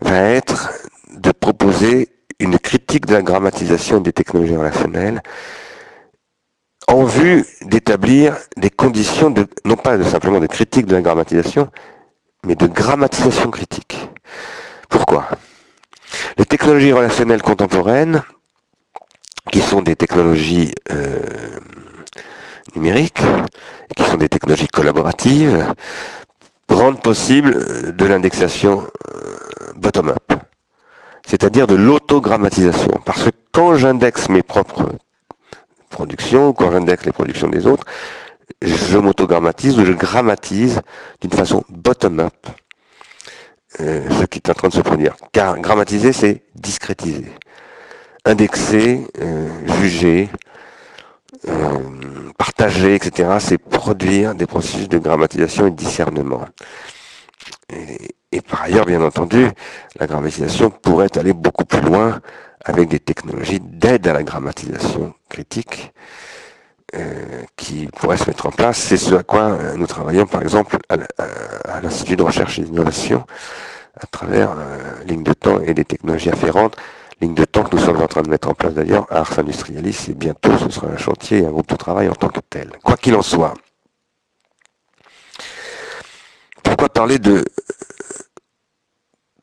va 0.00 0.20
être 0.20 0.72
de 1.12 1.32
proposer 1.32 2.08
une 2.38 2.58
critique 2.58 3.06
de 3.06 3.14
la 3.14 3.22
grammatisation 3.22 4.00
des 4.00 4.12
technologies 4.12 4.56
relationnelles 4.56 5.22
en 6.88 7.04
vue 7.04 7.44
d'établir 7.62 8.36
des 8.56 8.70
conditions 8.70 9.30
de, 9.30 9.46
non 9.64 9.76
pas 9.76 9.96
de, 9.96 10.04
simplement 10.04 10.40
de 10.40 10.46
critique 10.46 10.86
de 10.86 10.94
la 10.94 11.02
grammatisation, 11.02 11.70
mais 12.44 12.54
de 12.54 12.66
grammatisation 12.66 13.50
critique. 13.50 14.08
Pourquoi? 14.88 15.28
Les 16.38 16.44
technologies 16.44 16.92
relationnelles 16.92 17.42
contemporaines, 17.42 18.22
qui 19.50 19.60
sont 19.60 19.82
des 19.82 19.96
technologies 19.96 20.72
euh, 20.90 21.20
numériques, 22.74 23.22
qui 23.96 24.02
sont 24.04 24.16
des 24.16 24.28
technologies 24.28 24.68
collaboratives, 24.68 25.66
rendent 26.68 27.00
possible 27.00 27.94
de 27.94 28.04
l'indexation 28.06 28.86
euh, 29.14 29.72
bottom-up, 29.76 30.32
c'est-à-dire 31.26 31.66
de 31.66 31.74
l'autogrammatisation. 31.74 33.00
Parce 33.04 33.24
que 33.24 33.30
quand 33.52 33.76
j'indexe 33.76 34.28
mes 34.28 34.42
propres 34.42 34.90
productions, 35.90 36.52
quand 36.52 36.70
j'indexe 36.72 37.04
les 37.04 37.12
productions 37.12 37.48
des 37.48 37.66
autres, 37.66 37.84
je 38.62 38.98
m'autogrammatise 38.98 39.78
ou 39.78 39.84
je 39.84 39.92
grammatise 39.92 40.80
d'une 41.20 41.32
façon 41.32 41.64
bottom-up 41.68 42.34
euh, 43.80 44.08
ce 44.20 44.24
qui 44.24 44.38
est 44.38 44.50
en 44.50 44.54
train 44.54 44.68
de 44.68 44.74
se 44.74 44.80
produire. 44.80 45.16
Car 45.32 45.58
grammatiser, 45.58 46.12
c'est 46.12 46.42
discrétiser. 46.54 47.30
Indexer, 48.24 49.06
euh, 49.20 49.48
juger, 49.80 50.28
euh, 51.48 52.32
partager, 52.38 52.94
etc., 52.94 53.36
c'est 53.38 53.58
produire 53.58 54.34
des 54.34 54.46
processus 54.46 54.88
de 54.88 54.98
grammatisation 54.98 55.66
et 55.66 55.70
de 55.70 55.76
discernement. 55.76 56.44
Et, 58.32 58.40
par 58.40 58.62
ailleurs, 58.62 58.84
bien 58.84 59.02
entendu, 59.02 59.48
la 59.98 60.06
grammatisation 60.06 60.70
pourrait 60.70 61.16
aller 61.16 61.32
beaucoup 61.32 61.64
plus 61.64 61.80
loin 61.80 62.20
avec 62.64 62.88
des 62.88 62.98
technologies 63.00 63.60
d'aide 63.60 64.06
à 64.08 64.12
la 64.12 64.22
grammatisation 64.22 65.14
critique 65.28 65.92
euh, 66.94 67.42
qui 67.56 67.86
pourraient 67.86 68.16
se 68.16 68.26
mettre 68.26 68.46
en 68.46 68.50
place. 68.50 68.78
C'est 68.78 68.96
ce 68.96 69.14
à 69.14 69.22
quoi 69.22 69.58
nous 69.76 69.86
travaillons, 69.86 70.26
par 70.26 70.42
exemple, 70.42 70.78
à, 70.88 71.80
l'Institut 71.80 72.16
de 72.16 72.22
recherche 72.22 72.58
et 72.58 72.62
d'innovation, 72.62 73.24
à 74.00 74.06
travers 74.06 74.52
euh, 74.52 75.04
ligne 75.04 75.22
de 75.22 75.32
temps 75.32 75.60
et 75.60 75.74
des 75.74 75.84
technologies 75.84 76.30
afférentes 76.30 76.76
ligne 77.20 77.34
de 77.34 77.44
temps 77.44 77.64
que 77.64 77.76
nous 77.76 77.82
sommes 77.82 78.00
en 78.00 78.06
train 78.06 78.22
de 78.22 78.28
mettre 78.28 78.48
en 78.48 78.54
place 78.54 78.74
d'ailleurs 78.74 79.06
à 79.10 79.20
Ars 79.20 79.38
Industrialis, 79.38 80.06
et 80.08 80.14
bientôt 80.14 80.56
ce 80.58 80.70
sera 80.70 80.88
un 80.88 80.96
chantier 80.96 81.38
et 81.38 81.46
un 81.46 81.50
groupe 81.50 81.68
de 81.68 81.76
travail 81.76 82.08
en 82.08 82.14
tant 82.14 82.28
que 82.28 82.40
tel. 82.50 82.70
Quoi 82.82 82.96
qu'il 82.96 83.14
en 83.14 83.22
soit, 83.22 83.54
pourquoi 86.62 86.88
parler 86.88 87.18
de 87.18 87.44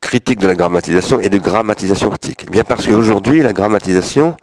critique 0.00 0.38
de 0.38 0.46
la 0.46 0.54
grammatisation 0.54 1.18
et 1.18 1.28
de 1.28 1.38
grammatisation 1.38 2.10
critique? 2.10 2.44
Eh 2.46 2.50
Bien 2.50 2.64
parce 2.64 2.86
qu'aujourd'hui, 2.86 3.42
la 3.42 3.52
grammatisation 3.52 4.36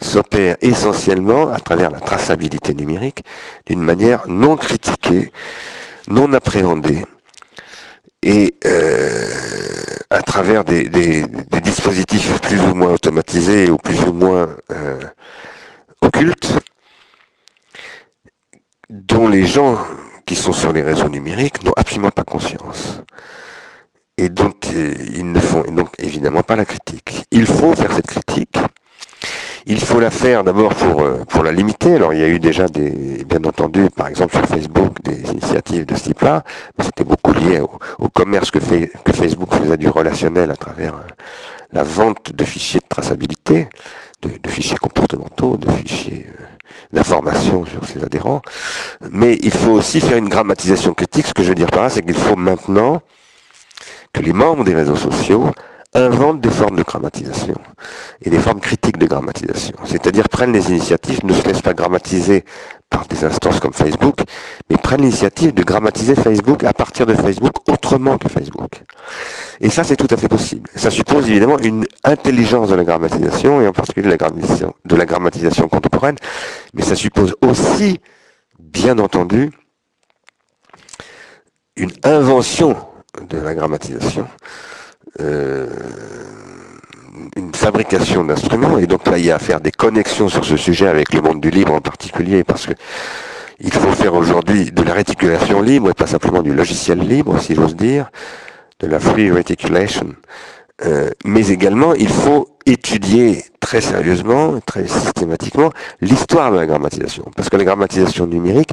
s'opère 0.00 0.56
essentiellement 0.60 1.50
à 1.50 1.60
travers 1.60 1.90
la 1.90 2.00
traçabilité 2.00 2.74
numérique 2.74 3.22
d'une 3.66 3.80
manière 3.80 4.26
non 4.28 4.56
critiquée, 4.56 5.32
non 6.08 6.32
appréhendée, 6.32 7.04
et 8.22 8.56
euh, 8.66 9.65
à 10.10 10.22
travers 10.22 10.64
des, 10.64 10.88
dispositifs 11.62 12.40
plus 12.40 12.60
ou 12.60 12.74
moins 12.74 12.92
automatisés 12.92 13.70
ou 13.70 13.76
plus 13.76 14.00
ou 14.04 14.12
moins 14.12 14.48
euh, 14.70 15.00
occultes, 16.00 16.52
dont 18.88 19.28
les 19.28 19.46
gens 19.46 19.78
qui 20.26 20.36
sont 20.36 20.52
sur 20.52 20.72
les 20.72 20.82
réseaux 20.82 21.08
numériques 21.08 21.62
n'ont 21.64 21.74
absolument 21.76 22.10
pas 22.10 22.24
conscience 22.24 23.00
et 24.18 24.28
dont 24.28 24.54
euh, 24.72 24.94
ils 25.14 25.30
ne 25.30 25.40
font 25.40 25.62
donc 25.70 25.90
évidemment 25.98 26.42
pas 26.42 26.56
la 26.56 26.64
critique. 26.64 27.24
Il 27.30 27.46
faut 27.46 27.74
faire 27.74 27.92
cette 27.92 28.06
critique. 28.06 28.58
Il 29.68 29.80
faut 29.80 29.98
la 29.98 30.10
faire 30.10 30.44
d'abord 30.44 30.72
pour, 30.76 31.02
euh, 31.02 31.24
pour 31.28 31.42
la 31.42 31.50
limiter. 31.50 31.96
Alors 31.96 32.14
il 32.14 32.20
y 32.20 32.22
a 32.22 32.28
eu 32.28 32.38
déjà 32.38 32.68
des, 32.68 33.24
bien 33.24 33.42
entendu, 33.42 33.90
par 33.90 34.06
exemple 34.06 34.36
sur 34.36 34.46
Facebook, 34.46 35.02
des 35.02 35.28
initiatives 35.32 35.84
de 35.84 35.96
ce 35.96 36.04
type-là, 36.04 36.44
c'était 36.80 37.02
beaucoup 37.02 37.32
lié 37.32 37.60
au, 37.98 38.08
commerce 38.08 38.52
que, 38.52 38.60
Facebook 38.60 39.52
faisait 39.52 39.76
du 39.76 39.88
relationnel 39.88 40.52
à 40.52 40.56
travers 40.56 40.94
euh, 40.94 41.08
la 41.72 41.82
vente 41.82 42.32
de 42.32 42.44
fichiers 42.44 42.78
de 42.78 42.86
traçabilité, 42.88 43.68
de, 44.22 44.48
fichiers 44.48 44.76
comportementaux, 44.76 45.56
de 45.56 45.68
fichiers 45.72 46.26
d'informations 46.92 47.66
sur 47.66 47.84
ses 47.86 48.04
adhérents. 48.04 48.42
Mais 49.10 49.36
il 49.42 49.50
faut 49.50 49.72
aussi 49.72 50.00
faire 50.00 50.16
une 50.16 50.28
grammatisation 50.28 50.94
critique. 50.94 51.26
Ce 51.26 51.34
que 51.34 51.42
je 51.42 51.48
veux 51.48 51.54
dire 51.56 51.70
par 51.70 51.82
là, 51.82 51.90
c'est 51.90 52.02
qu'il 52.02 52.14
faut 52.14 52.36
maintenant 52.36 53.02
que 54.12 54.20
les 54.20 54.32
membres 54.32 54.62
des 54.62 54.74
réseaux 54.74 54.96
sociaux 54.96 55.50
inventent 55.96 56.40
des 56.40 56.50
formes 56.50 56.76
de 56.76 56.82
grammatisation 56.82 57.54
et 58.20 58.30
des 58.30 58.38
formes 58.38 58.60
critiques 58.60 58.98
de 58.98 59.06
grammatisation. 59.06 59.74
C'est-à-dire 59.86 60.28
prennent 60.28 60.52
les 60.52 60.70
initiatives, 60.70 61.24
ne 61.24 61.32
se 61.32 61.42
laissent 61.42 61.62
pas 61.62 61.74
grammatiser 61.74 62.44
par 62.90 63.06
des 63.06 63.24
instances 63.24 63.60
comme 63.60 63.72
Facebook, 63.72 64.20
mais 64.70 64.76
prennent 64.76 65.00
l'initiative 65.00 65.54
de 65.54 65.62
grammatiser 65.62 66.14
Facebook 66.14 66.64
à 66.64 66.72
partir 66.72 67.06
de 67.06 67.14
Facebook 67.14 67.54
autrement 67.68 68.18
que 68.18 68.28
Facebook. 68.28 68.82
Et 69.60 69.70
ça, 69.70 69.84
c'est 69.84 69.96
tout 69.96 70.06
à 70.10 70.16
fait 70.16 70.28
possible. 70.28 70.68
Ça 70.76 70.90
suppose 70.90 71.28
évidemment 71.28 71.58
une 71.58 71.86
intelligence 72.04 72.68
de 72.68 72.74
la 72.74 72.84
grammatisation, 72.84 73.60
et 73.62 73.66
en 73.66 73.72
particulier 73.72 74.06
de 74.06 74.10
la 74.10 74.18
grammatisation, 74.18 74.74
de 74.84 74.96
la 74.96 75.06
grammatisation 75.06 75.68
contemporaine, 75.68 76.16
mais 76.74 76.82
ça 76.82 76.94
suppose 76.94 77.34
aussi, 77.40 78.00
bien 78.58 78.98
entendu, 78.98 79.50
une 81.76 81.92
invention 82.04 82.76
de 83.28 83.38
la 83.38 83.54
grammatisation, 83.54 84.26
euh, 85.20 85.66
une 87.36 87.54
fabrication 87.54 88.24
d'instruments, 88.24 88.78
et 88.78 88.86
donc 88.86 89.06
là 89.06 89.18
il 89.18 89.26
y 89.26 89.30
a 89.30 89.36
à 89.36 89.38
faire 89.38 89.60
des 89.60 89.72
connexions 89.72 90.28
sur 90.28 90.44
ce 90.44 90.56
sujet 90.56 90.88
avec 90.88 91.12
le 91.12 91.20
monde 91.20 91.40
du 91.40 91.50
libre 91.50 91.72
en 91.72 91.80
particulier, 91.80 92.44
parce 92.44 92.66
que 92.66 92.72
il 93.58 93.72
faut 93.72 93.92
faire 93.92 94.14
aujourd'hui 94.14 94.70
de 94.70 94.82
la 94.82 94.92
réticulation 94.92 95.62
libre 95.62 95.90
et 95.90 95.94
pas 95.94 96.06
simplement 96.06 96.42
du 96.42 96.52
logiciel 96.52 96.98
libre, 96.98 97.40
si 97.40 97.54
j'ose 97.54 97.74
dire, 97.74 98.10
de 98.80 98.86
la 98.86 99.00
free 99.00 99.30
reticulation. 99.30 100.14
Euh, 100.84 101.10
mais 101.24 101.48
également, 101.48 101.94
il 101.94 102.08
faut 102.08 102.48
étudier 102.66 103.44
très 103.60 103.80
sérieusement, 103.80 104.60
très 104.66 104.86
systématiquement, 104.86 105.70
l'histoire 106.00 106.52
de 106.52 106.56
la 106.56 106.66
grammatisation. 106.66 107.24
Parce 107.34 107.48
que 107.48 107.56
la 107.56 107.64
grammatisation 107.64 108.26
numérique, 108.26 108.70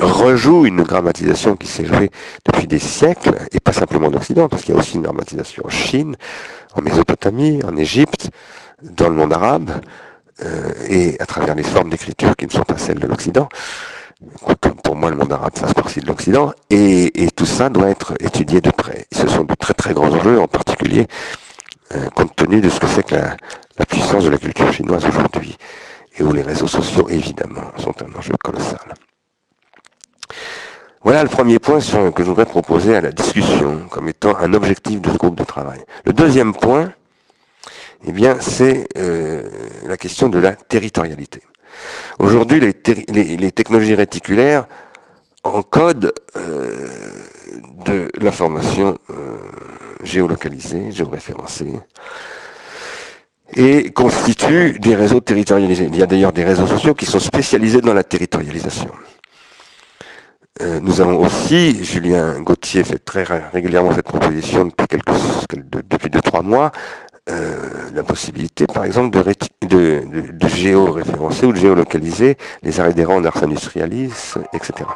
rejoue 0.00 0.66
une 0.66 0.82
grammatisation 0.82 1.56
qui 1.56 1.66
s'est 1.66 1.86
jouée 1.86 2.10
depuis 2.44 2.66
des 2.66 2.78
siècles, 2.78 3.36
et 3.52 3.60
pas 3.60 3.72
simplement 3.72 4.08
en 4.08 4.14
Occident, 4.14 4.48
parce 4.48 4.62
qu'il 4.62 4.74
y 4.74 4.76
a 4.76 4.80
aussi 4.80 4.96
une 4.96 5.02
grammatisation 5.02 5.64
en 5.66 5.70
Chine, 5.70 6.16
en 6.74 6.82
Mésopotamie, 6.82 7.60
en 7.64 7.76
Égypte, 7.76 8.30
dans 8.82 9.08
le 9.08 9.14
monde 9.14 9.32
arabe, 9.32 9.70
euh, 10.44 10.72
et 10.88 11.16
à 11.20 11.26
travers 11.26 11.54
les 11.54 11.64
formes 11.64 11.90
d'écriture 11.90 12.36
qui 12.36 12.46
ne 12.46 12.52
sont 12.52 12.62
pas 12.62 12.78
celles 12.78 13.00
de 13.00 13.06
l'Occident, 13.06 13.48
pour 14.82 14.96
moi 14.96 15.10
le 15.10 15.16
monde 15.16 15.32
arabe 15.32 15.56
fasse 15.56 15.74
partie 15.74 16.00
de 16.00 16.06
l'Occident, 16.06 16.52
et, 16.70 17.28
tout 17.36 17.46
ça 17.46 17.68
doit 17.68 17.88
être 17.88 18.14
étudié 18.20 18.60
de 18.60 18.70
près. 18.70 19.06
ce 19.12 19.28
sont 19.28 19.44
de 19.44 19.54
très 19.54 19.74
très 19.74 19.94
grands 19.94 20.10
enjeux, 20.10 20.40
en 20.40 20.48
particulier 20.48 21.06
euh, 21.94 22.08
compte 22.10 22.34
tenu 22.34 22.60
de 22.60 22.68
ce 22.68 22.80
que 22.80 22.86
c'est 22.86 23.04
que 23.04 23.14
la, 23.14 23.36
la 23.78 23.86
puissance 23.86 24.24
de 24.24 24.30
la 24.30 24.38
culture 24.38 24.72
chinoise 24.72 25.04
aujourd'hui, 25.06 25.56
et 26.16 26.22
où 26.22 26.32
les 26.32 26.42
réseaux 26.42 26.66
sociaux, 26.66 27.08
évidemment, 27.08 27.70
sont 27.76 27.94
un 28.02 28.18
enjeu 28.18 28.34
colossal. 28.42 28.94
Voilà 31.02 31.22
le 31.22 31.28
premier 31.28 31.60
point 31.60 31.78
que 31.78 32.22
je 32.24 32.28
voudrais 32.28 32.44
proposer 32.44 32.96
à 32.96 33.00
la 33.00 33.12
discussion 33.12 33.86
comme 33.88 34.08
étant 34.08 34.36
un 34.36 34.52
objectif 34.52 35.00
de 35.00 35.10
ce 35.10 35.16
groupe 35.16 35.36
de 35.36 35.44
travail. 35.44 35.80
Le 36.04 36.12
deuxième 36.12 36.52
point, 36.52 36.92
eh 38.04 38.12
bien, 38.12 38.36
c'est 38.40 38.88
euh, 38.98 39.48
la 39.86 39.96
question 39.96 40.28
de 40.28 40.38
la 40.38 40.52
territorialité. 40.56 41.40
Aujourd'hui, 42.18 42.60
les, 42.60 43.52
technologies 43.52 43.94
réticulaires 43.94 44.66
encodent 45.44 46.12
euh, 46.36 46.86
de 47.84 48.10
l'information 48.20 48.98
euh, 49.10 49.36
géolocalisée, 50.02 50.90
géoréférencée, 50.90 51.72
et 53.54 53.90
constituent 53.92 54.78
des 54.78 54.94
réseaux 54.94 55.20
territorialisés. 55.20 55.88
Il 55.90 55.96
y 55.96 56.02
a 56.02 56.06
d'ailleurs 56.06 56.32
des 56.32 56.44
réseaux 56.44 56.66
sociaux 56.66 56.94
qui 56.94 57.06
sont 57.06 57.20
spécialisés 57.20 57.80
dans 57.80 57.94
la 57.94 58.04
territorialisation. 58.04 58.90
Euh, 60.60 60.80
nous 60.80 61.00
avons 61.00 61.24
aussi, 61.24 61.84
Julien 61.84 62.40
Gauthier 62.40 62.82
fait 62.82 62.98
très 62.98 63.22
régulièrement 63.22 63.94
cette 63.94 64.06
proposition 64.06 64.64
depuis 64.64 64.86
quelques, 64.88 65.84
depuis 65.88 66.10
deux 66.10 66.20
trois 66.20 66.42
mois, 66.42 66.72
euh, 67.30 67.90
la 67.94 68.02
possibilité, 68.02 68.66
par 68.66 68.84
exemple, 68.84 69.16
de, 69.16 69.34
de, 69.66 70.32
de, 70.32 70.48
géoréférencer 70.48 71.46
ou 71.46 71.52
de 71.52 71.58
géolocaliser 71.58 72.36
les 72.62 72.80
arrêts 72.80 72.94
d'erreur 72.94 73.20
d'Ars 73.20 73.42
Industrialis, 73.42 74.34
etc. 74.52 74.88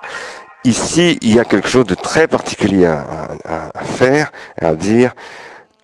Ici, 0.65 1.19
il 1.23 1.35
y 1.35 1.41
a 1.41 1.45
quelque 1.45 1.69
chose 1.69 1.87
de 1.87 1.95
très 1.95 2.29
particulier 2.29 2.87
à, 2.87 3.73
faire, 3.85 4.31
à 4.61 4.75
dire, 4.75 5.15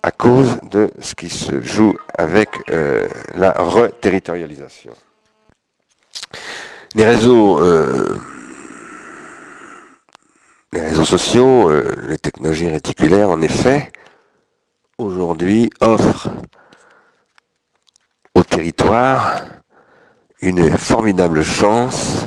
à 0.03 0.11
cause 0.11 0.57
de 0.71 0.89
ce 0.99 1.15
qui 1.15 1.29
se 1.29 1.61
joue 1.61 1.95
avec 2.17 2.49
euh, 2.71 3.07
la 3.35 3.51
reterritorialisation. 3.51 4.93
Les 6.95 7.05
réseaux 7.05 7.59
les 10.71 10.81
réseaux 10.81 11.05
sociaux, 11.05 11.69
euh, 11.69 11.95
les 12.07 12.17
technologies 12.17 12.69
réticulaires, 12.69 13.29
en 13.29 13.41
effet, 13.41 13.91
aujourd'hui 14.99 15.69
offrent 15.79 16.29
au 18.35 18.43
territoire 18.43 19.43
une 20.41 20.77
formidable 20.77 21.43
chance 21.43 22.25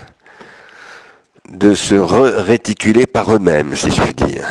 de 1.48 1.74
se 1.74 1.94
réticuler 1.94 3.06
par 3.06 3.34
eux-mêmes, 3.34 3.76
si 3.76 3.90
je 3.90 4.02
puis 4.02 4.14
dire. 4.14 4.48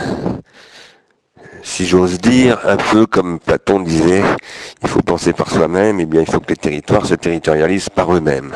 Si 1.63 1.85
j'ose 1.85 2.19
dire, 2.19 2.59
un 2.63 2.77
peu 2.77 3.05
comme 3.05 3.39
Platon 3.39 3.81
disait, 3.81 4.23
il 4.81 4.87
faut 4.87 5.01
penser 5.01 5.33
par 5.33 5.49
soi-même, 5.51 5.99
et 5.99 6.03
eh 6.03 6.05
bien 6.05 6.21
il 6.21 6.31
faut 6.31 6.39
que 6.39 6.49
les 6.49 6.55
territoires 6.55 7.05
se 7.05 7.15
territorialisent 7.15 7.89
par 7.89 8.15
eux-mêmes. 8.15 8.53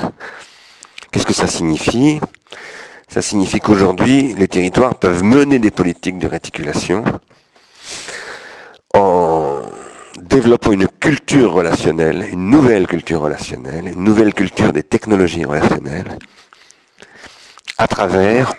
Qu'est-ce 1.12 1.26
que 1.26 1.34
ça 1.34 1.48
signifie? 1.48 2.20
Ça 3.08 3.22
signifie 3.22 3.60
qu'aujourd'hui, 3.60 4.34
les 4.34 4.48
territoires 4.48 4.96
peuvent 4.96 5.24
mener 5.24 5.60
des 5.60 5.72
politiques 5.72 6.18
de 6.18 6.28
réticulation 6.28 7.04
en 8.96 9.55
développant 10.22 10.72
une 10.72 10.88
culture 10.88 11.54
relationnelle, 11.54 12.28
une 12.32 12.50
nouvelle 12.50 12.88
culture 12.88 13.22
relationnelle, 13.22 13.88
une 13.88 14.04
nouvelle 14.04 14.34
culture 14.34 14.72
des 14.72 14.84
technologies 14.84 15.46
relationnelles, 15.46 16.18
à 17.78 17.88
travers 17.88 18.54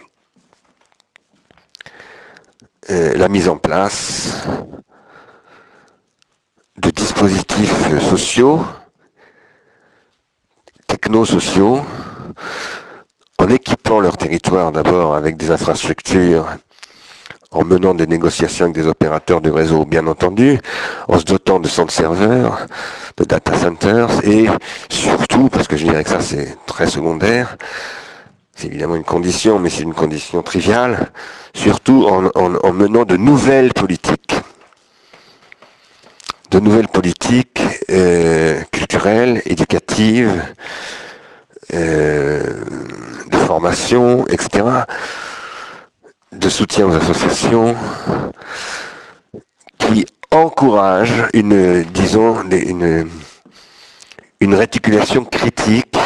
euh, 2.90 3.14
la 3.16 3.28
mise 3.28 3.48
en 3.48 3.56
place 3.56 4.46
de 6.76 6.90
dispositifs 6.90 8.00
sociaux, 8.00 8.64
technosociaux, 10.86 11.80
en 13.38 13.48
équipant 13.48 14.00
leur 14.00 14.16
territoire 14.16 14.72
d'abord 14.72 15.14
avec 15.14 15.36
des 15.36 15.50
infrastructures, 15.50 16.48
en 17.56 17.64
menant 17.64 17.94
des 17.94 18.06
négociations 18.06 18.66
avec 18.66 18.76
des 18.76 18.86
opérateurs 18.86 19.40
du 19.40 19.50
réseau, 19.50 19.84
bien 19.84 20.06
entendu, 20.06 20.60
en 21.08 21.18
se 21.18 21.24
dotant 21.24 21.58
de 21.58 21.68
centres 21.68 21.92
serveurs, 21.92 22.66
de 23.16 23.24
data 23.24 23.56
centers, 23.56 24.10
et 24.24 24.46
surtout, 24.90 25.48
parce 25.48 25.66
que 25.66 25.76
je 25.76 25.86
dirais 25.86 26.04
que 26.04 26.10
ça 26.10 26.20
c'est 26.20 26.56
très 26.66 26.86
secondaire, 26.86 27.56
c'est 28.54 28.66
évidemment 28.66 28.96
une 28.96 29.04
condition, 29.04 29.58
mais 29.58 29.70
c'est 29.70 29.82
une 29.82 29.94
condition 29.94 30.42
triviale, 30.42 31.10
surtout 31.54 32.06
en, 32.06 32.72
menant 32.72 33.04
de 33.04 33.16
nouvelles 33.16 33.72
politiques. 33.72 34.34
De 36.50 36.60
nouvelles 36.60 36.88
politiques 36.88 37.60
euh, 37.90 38.62
culturelles, 38.70 39.42
éducatives, 39.46 40.42
euh, 41.74 42.64
de 43.30 43.36
formation, 43.36 44.26
etc., 44.28 44.64
de 46.38 46.48
soutien 46.48 46.86
aux 46.86 46.94
associations, 46.94 47.74
qui 49.78 50.06
encouragent 50.30 51.28
une, 51.34 51.82
disons, 51.84 52.42
une, 52.50 53.08
une 54.40 54.54
réticulation 54.54 55.24
critique 55.24 55.96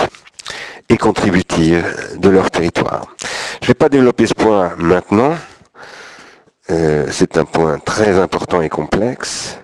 et 0.88 0.96
contributive 0.96 1.84
de 2.18 2.28
leur 2.28 2.50
territoire. 2.50 3.14
Je 3.60 3.66
ne 3.66 3.68
vais 3.68 3.74
pas 3.74 3.88
développer 3.88 4.26
ce 4.26 4.34
point 4.34 4.74
maintenant. 4.78 5.34
euh, 6.70 7.06
c'est 7.10 7.36
un 7.36 7.44
point 7.44 7.78
très 7.78 8.18
important 8.18 8.60
et 8.62 8.68
complexe. 8.68 9.59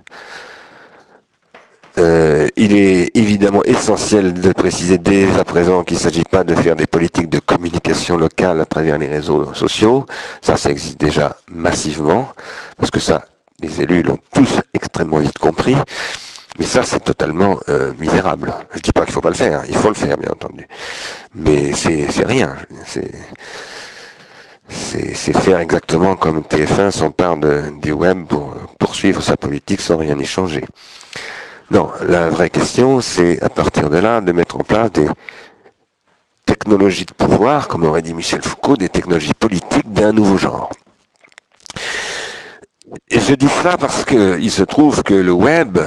Euh, 1.98 2.48
il 2.56 2.76
est 2.76 3.16
évidemment 3.16 3.62
essentiel 3.64 4.34
de 4.34 4.52
préciser 4.52 4.98
dès 4.98 5.34
à 5.38 5.44
présent 5.44 5.82
qu'il 5.82 5.96
ne 5.96 6.02
s'agit 6.02 6.24
pas 6.24 6.44
de 6.44 6.54
faire 6.54 6.76
des 6.76 6.86
politiques 6.86 7.30
de 7.30 7.38
communication 7.38 8.18
locale 8.18 8.60
à 8.60 8.66
travers 8.66 8.98
les 8.98 9.06
réseaux 9.06 9.54
sociaux. 9.54 10.04
Ça, 10.42 10.56
ça 10.56 10.70
existe 10.70 11.00
déjà 11.00 11.36
massivement, 11.50 12.28
parce 12.76 12.90
que 12.90 13.00
ça, 13.00 13.24
les 13.62 13.80
élus 13.80 14.02
l'ont 14.02 14.18
tous 14.34 14.60
extrêmement 14.74 15.18
vite 15.18 15.38
compris. 15.38 15.76
Mais 16.58 16.66
ça, 16.66 16.82
c'est 16.82 17.00
totalement 17.00 17.58
euh, 17.68 17.92
misérable. 17.98 18.52
Je 18.74 18.80
dis 18.80 18.92
pas 18.92 19.04
qu'il 19.04 19.14
faut 19.14 19.20
pas 19.20 19.30
le 19.30 19.34
faire, 19.34 19.62
il 19.68 19.76
faut 19.76 19.88
le 19.88 19.94
faire, 19.94 20.16
bien 20.18 20.30
entendu. 20.30 20.66
Mais 21.34 21.72
c'est 21.72 22.26
rien. 22.26 22.56
C'est 22.84 23.10
c'est 24.68 25.32
faire 25.32 25.60
exactement 25.60 26.16
comme 26.16 26.40
TF1 26.40 26.90
s'empare 26.90 27.36
du 27.80 27.92
web 27.92 28.26
pour 28.26 28.52
poursuivre 28.78 29.22
sa 29.22 29.36
politique 29.36 29.80
sans 29.80 29.96
rien 29.96 30.18
y 30.18 30.24
changer. 30.24 30.64
Non, 31.70 31.90
la 32.06 32.30
vraie 32.30 32.50
question, 32.50 33.00
c'est 33.00 33.42
à 33.42 33.48
partir 33.48 33.90
de 33.90 33.96
là 33.96 34.20
de 34.20 34.30
mettre 34.30 34.56
en 34.56 34.60
place 34.62 34.92
des 34.92 35.08
technologies 36.44 37.06
de 37.06 37.12
pouvoir, 37.12 37.66
comme 37.66 37.82
aurait 37.84 38.02
dit 38.02 38.14
Michel 38.14 38.40
Foucault, 38.40 38.76
des 38.76 38.88
technologies 38.88 39.34
politiques 39.34 39.92
d'un 39.92 40.12
nouveau 40.12 40.36
genre. 40.36 40.70
Et 43.10 43.18
je 43.18 43.34
dis 43.34 43.48
cela 43.48 43.76
parce 43.76 44.04
qu'il 44.04 44.50
se 44.50 44.62
trouve 44.62 45.02
que 45.02 45.14
le 45.14 45.32
web, 45.32 45.78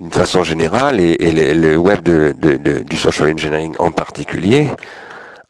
d'une 0.00 0.10
façon 0.10 0.42
générale, 0.42 0.98
et, 0.98 1.54
le, 1.54 1.76
web 1.76 2.08
du 2.08 2.96
social 2.96 3.32
engineering 3.32 3.76
en 3.78 3.92
particulier, 3.92 4.68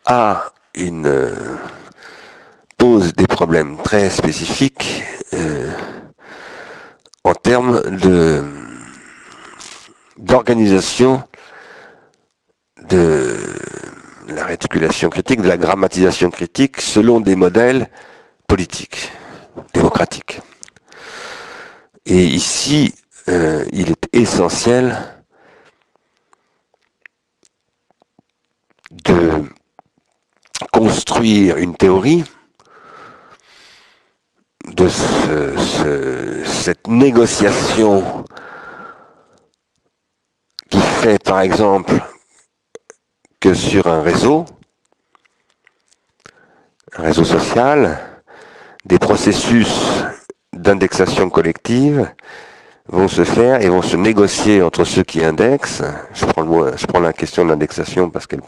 a 0.04 0.52
une 0.74 1.32
pose 2.76 3.14
des 3.14 3.26
problèmes 3.26 3.78
très 3.82 4.10
spécifiques 4.10 5.02
euh, 5.32 5.70
en 7.24 7.32
termes 7.32 7.80
de 7.96 8.44
d'organisation 10.18 11.22
de 12.88 13.36
la 14.28 14.44
réticulation 14.44 15.08
critique, 15.10 15.40
de 15.40 15.48
la 15.48 15.56
grammatisation 15.56 16.30
critique 16.30 16.80
selon 16.80 17.20
des 17.20 17.36
modèles 17.36 17.88
politiques, 18.46 19.10
démocratiques. 19.74 20.40
Et 22.06 22.24
ici, 22.24 22.94
euh, 23.28 23.64
il 23.72 23.90
est 23.90 24.08
essentiel 24.12 24.96
de 28.90 29.44
construire 30.72 31.56
une 31.56 31.76
théorie 31.76 32.24
de 34.74 34.88
cette 36.46 36.86
négociation 36.88 38.24
par 41.24 41.40
exemple 41.40 41.94
que 43.38 43.54
sur 43.54 43.86
un 43.86 44.02
réseau, 44.02 44.44
un 46.96 47.02
réseau 47.02 47.24
social, 47.24 47.98
des 48.84 48.98
processus 48.98 50.02
d'indexation 50.52 51.30
collective 51.30 52.10
vont 52.88 53.06
se 53.06 53.24
faire 53.24 53.62
et 53.62 53.68
vont 53.68 53.82
se 53.82 53.96
négocier 53.96 54.62
entre 54.62 54.84
ceux 54.84 55.04
qui 55.04 55.24
indexent. 55.24 55.84
Je 56.12 56.24
prends, 56.26 57.00
la 57.00 57.12
question 57.12 57.44
de 57.44 57.50
l'indexation 57.50 58.10
parce 58.10 58.26
qu'elle 58.26 58.42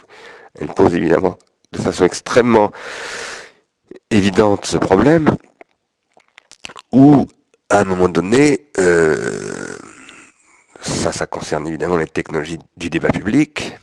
elle 0.60 0.68
pose 0.68 0.94
évidemment 0.94 1.38
de 1.72 1.78
façon 1.78 2.04
extrêmement 2.04 2.72
évidente 4.10 4.64
ce 4.64 4.78
problème 4.78 5.36
où, 6.90 7.26
à 7.70 7.80
un 7.80 7.84
moment 7.84 8.08
donné, 8.08 8.68
euh, 8.78 9.77
ça, 10.80 11.12
ça 11.12 11.26
concerne 11.26 11.66
évidemment 11.66 11.96
les 11.96 12.06
technologies 12.06 12.58
du 12.76 12.90
débat 12.90 13.08
public, 13.08 13.76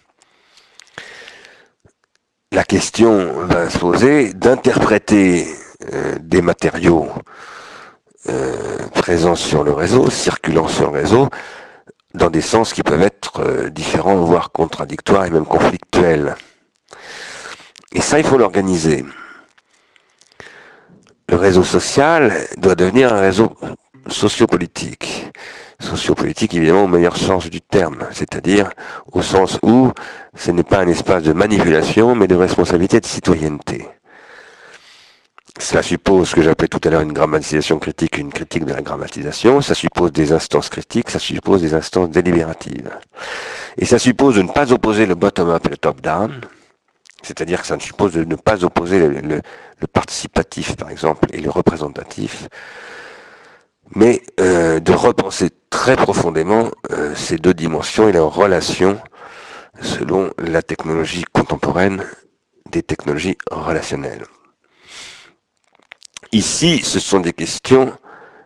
la 2.52 2.64
question 2.64 3.46
va 3.46 3.70
se 3.70 3.78
poser 3.78 4.34
d'interpréter 4.34 5.48
euh, 5.94 6.16
des 6.20 6.42
matériaux 6.42 7.10
euh, 8.30 8.78
présents 8.94 9.36
sur 9.36 9.64
le 9.64 9.74
réseau, 9.74 10.10
circulant 10.10 10.68
sur 10.68 10.92
le 10.92 11.00
réseau, 11.00 11.30
dans 12.14 12.30
des 12.30 12.42
sens 12.42 12.72
qui 12.72 12.82
peuvent 12.82 13.02
être 13.02 13.70
différents, 13.70 14.16
voire 14.16 14.52
contradictoires 14.52 15.26
et 15.26 15.30
même 15.30 15.46
conflictuels. 15.46 16.36
Et 17.92 18.02
ça, 18.02 18.20
il 18.20 18.26
faut 18.26 18.38
l'organiser 18.38 19.06
le 21.28 21.36
réseau 21.38 21.64
social 21.64 22.34
doit 22.58 22.76
devenir 22.76 23.14
un 23.14 23.20
réseau 23.20 23.56
sociopolitique. 24.08 25.32
Sociopolitique, 25.80 26.54
évidemment, 26.54 26.86
au 26.86 26.88
meilleur 26.88 27.18
sens 27.18 27.50
du 27.50 27.62
terme, 27.62 28.08
c'est-à-dire 28.12 28.70
au 29.12 29.22
sens 29.22 29.60
où 29.62 29.92
ce 30.36 30.52
n'est 30.52 30.64
pas 30.64 30.80
un 30.80 30.88
espace 30.88 31.24
de 31.24 31.34
manipulation, 31.34 32.16
mais 32.16 32.28
de 32.28 32.36
responsabilité 32.36 33.00
de 33.00 33.06
citoyenneté. 33.06 33.86
Cela 35.58 35.82
suppose 35.82 36.30
ce 36.30 36.36
que 36.36 36.42
j'appelais 36.42 36.68
tout 36.68 36.82
à 36.84 36.90
l'heure 36.90 37.02
une 37.02 37.14
grammatisation 37.14 37.80
critique, 37.80 38.18
une 38.18 38.32
critique 38.32 38.66
de 38.66 38.74
la 38.74 38.82
grammatisation. 38.82 39.62
Ça 39.62 39.74
suppose 39.74 40.12
des 40.12 40.34
instances 40.34 40.70
critiques, 40.70 41.10
ça 41.10 41.20
suppose 41.20 41.62
des 41.62 41.74
instances 41.74 42.10
délibératives. 42.10 42.90
Et 43.78 43.86
ça 43.86 43.98
suppose 43.98 44.36
de 44.36 44.42
ne 44.42 44.52
pas 44.52 44.74
opposer 44.74 45.06
le 45.06 45.16
bottom-up 45.16 45.66
et 45.66 45.70
le 45.70 45.78
top-down, 45.78 46.42
c'est-à-dire 47.26 47.62
que 47.62 47.68
ça 47.68 47.80
suppose 47.80 48.14
de 48.14 48.24
ne 48.24 48.36
pas 48.36 48.64
opposer 48.64 49.00
le, 49.00 49.42
participatif, 49.92 50.76
par 50.76 50.90
exemple, 50.90 51.28
et 51.34 51.42
le 51.42 51.50
représentatif, 51.50 52.48
mais 53.94 54.22
euh, 54.40 54.80
de 54.80 54.92
repenser 54.94 55.50
très 55.70 55.96
profondément 55.96 56.70
euh, 56.92 57.14
ces 57.16 57.38
deux 57.38 57.54
dimensions 57.54 58.08
et 58.08 58.12
leurs 58.12 58.34
relations 58.34 59.00
selon 59.82 60.32
la 60.38 60.62
technologie 60.62 61.26
contemporaine 61.34 62.04
des 62.72 62.82
technologies 62.82 63.38
relationnelles. 63.52 64.24
Ici, 66.32 66.80
ce 66.84 67.00
sont 67.00 67.20
des 67.20 67.34
questions 67.34 67.94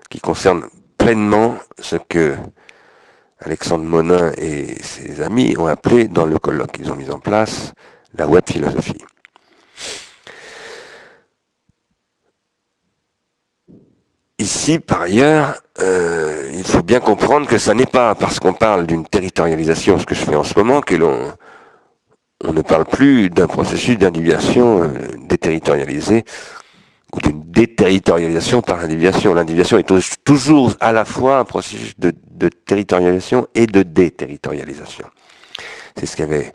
qui 0.09 0.19
concernent 0.19 0.67
pleinement 0.97 1.55
ce 1.79 1.95
que 1.95 2.35
Alexandre 3.39 3.85
Monin 3.85 4.31
et 4.37 4.75
ses 4.83 5.21
amis 5.21 5.55
ont 5.57 5.67
appelé 5.67 6.07
dans 6.07 6.25
le 6.25 6.37
colloque 6.39 6.73
qu'ils 6.73 6.91
ont 6.91 6.95
mis 6.95 7.09
en 7.09 7.19
place 7.19 7.73
la 8.15 8.27
web 8.27 8.43
philosophie. 8.45 9.03
Par 14.77 15.01
ailleurs, 15.01 15.55
euh, 15.81 16.51
il 16.53 16.63
faut 16.63 16.83
bien 16.83 16.99
comprendre 16.99 17.47
que 17.47 17.57
ça 17.57 17.73
n'est 17.73 17.87
pas 17.87 18.13
parce 18.13 18.39
qu'on 18.39 18.53
parle 18.53 18.85
d'une 18.85 19.03
territorialisation, 19.05 19.97
ce 19.97 20.05
que 20.05 20.13
je 20.13 20.19
fais 20.19 20.35
en 20.35 20.43
ce 20.43 20.53
moment, 20.55 20.81
que 20.81 20.93
l'on 20.93 21.33
on 22.41 22.53
ne 22.53 22.61
parle 22.61 22.85
plus 22.85 23.29
d'un 23.29 23.47
processus 23.47 23.97
d'individuation 23.97 24.83
euh, 24.83 24.87
déterritorialisé 25.27 26.23
ou 27.13 27.19
d'une 27.19 27.43
déterritorialisation 27.43 28.61
par 28.61 28.77
l'individuation. 28.77 29.33
L'individuation 29.33 29.79
est 29.79 30.23
toujours 30.23 30.73
à 30.79 30.91
la 30.93 31.03
fois 31.03 31.39
un 31.39 31.45
processus 31.45 31.95
de, 31.97 32.13
territorialisation 32.49 33.47
et 33.55 33.65
de 33.65 33.81
déterritorialisation. 33.81 35.05
C'est 35.97 36.05
ce 36.05 36.15
qu'avait 36.15 36.53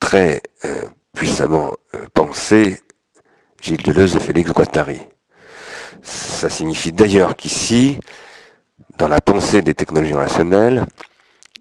très 0.00 0.42
euh, 0.64 0.82
puissamment 1.14 1.74
pensé 2.14 2.80
Gilles 3.60 3.82
Deleuze 3.82 4.16
et 4.16 4.20
Félix 4.20 4.50
Guattari. 4.50 5.00
Ça 6.04 6.50
signifie 6.50 6.92
d'ailleurs 6.92 7.34
qu'ici, 7.34 7.98
dans 8.98 9.08
la 9.08 9.20
pensée 9.20 9.62
des 9.62 9.74
technologies 9.74 10.12
rationnelles, 10.12 10.84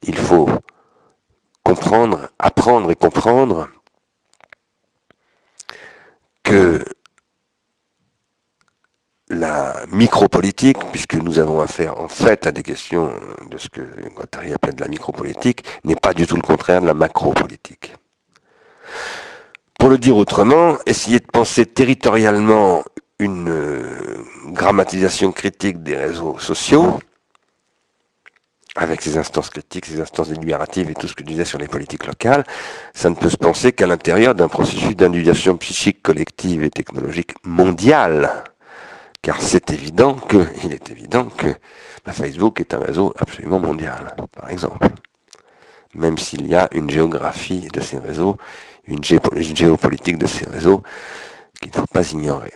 il 0.03 0.17
faut 0.17 0.49
comprendre, 1.63 2.29
apprendre 2.37 2.91
et 2.91 2.95
comprendre 2.95 3.69
que 6.43 6.83
la 9.29 9.85
micropolitique, 9.91 10.77
puisque 10.91 11.15
nous 11.15 11.39
avons 11.39 11.61
affaire 11.61 11.99
en 11.99 12.09
fait 12.09 12.45
à 12.45 12.51
des 12.51 12.63
questions 12.63 13.13
de 13.49 13.57
ce 13.57 13.69
que 13.69 13.81
Guattari 14.13 14.53
appelle 14.53 14.75
de 14.75 14.81
la 14.81 14.89
micropolitique, 14.89 15.63
n'est 15.85 15.95
pas 15.95 16.13
du 16.13 16.27
tout 16.27 16.35
le 16.35 16.41
contraire 16.41 16.81
de 16.81 16.87
la 16.87 16.93
macropolitique. 16.93 17.95
Pour 19.79 19.89
le 19.89 19.97
dire 19.97 20.17
autrement, 20.17 20.77
essayer 20.85 21.19
de 21.19 21.25
penser 21.25 21.65
territorialement 21.65 22.83
une 23.19 23.49
euh, 23.49 24.23
grammatisation 24.47 25.31
critique 25.31 25.83
des 25.83 25.95
réseaux 25.95 26.37
sociaux, 26.39 26.99
avec 28.75 29.01
ses 29.01 29.17
instances 29.17 29.49
critiques, 29.49 29.85
ses 29.85 30.01
instances 30.01 30.29
délibératives 30.29 30.89
et 30.89 30.95
tout 30.95 31.07
ce 31.07 31.13
que 31.13 31.21
je 31.21 31.27
disais 31.27 31.45
sur 31.45 31.59
les 31.59 31.67
politiques 31.67 32.07
locales, 32.07 32.43
ça 32.93 33.09
ne 33.09 33.15
peut 33.15 33.29
se 33.29 33.37
penser 33.37 33.71
qu'à 33.71 33.85
l'intérieur 33.85 34.33
d'un 34.33 34.47
processus 34.47 34.95
d'individuation 34.95 35.57
psychique 35.57 36.01
collective 36.01 36.63
et 36.63 36.71
technologique 36.71 37.33
mondiale. 37.43 38.43
Car 39.21 39.41
c'est 39.41 39.71
évident 39.71 40.15
que, 40.15 40.47
il 40.63 40.73
est 40.73 40.89
évident 40.89 41.25
que 41.25 41.47
Facebook 42.11 42.59
est 42.59 42.73
un 42.73 42.79
réseau 42.79 43.13
absolument 43.17 43.59
mondial, 43.59 44.15
par 44.31 44.49
exemple. 44.49 44.87
Même 45.93 46.17
s'il 46.17 46.47
y 46.47 46.55
a 46.55 46.67
une 46.73 46.89
géographie 46.89 47.67
de 47.71 47.79
ces 47.79 47.99
réseaux 47.99 48.37
une, 48.87 49.03
géopolitique 49.03 50.17
de 50.17 50.27
ces 50.27 50.45
réseaux 50.45 50.83
qu'il 51.61 51.71
ne 51.71 51.75
faut 51.75 51.87
pas 51.87 52.11
ignorer. 52.11 52.53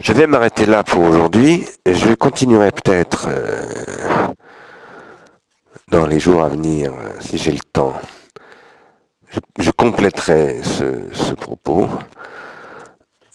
Je 0.00 0.12
vais 0.12 0.28
m'arrêter 0.28 0.64
là 0.64 0.84
pour 0.84 1.02
aujourd'hui. 1.02 1.66
Je 1.84 2.14
continuerai 2.14 2.70
peut-être 2.70 3.26
euh, 3.28 4.28
dans 5.88 6.06
les 6.06 6.20
jours 6.20 6.44
à 6.44 6.48
venir, 6.48 6.92
euh, 6.92 7.10
si 7.20 7.36
j'ai 7.36 7.50
le 7.50 7.58
temps. 7.72 7.94
Je, 9.58 9.70
compléterai 9.72 10.62
ce, 10.62 11.34
propos. 11.34 11.88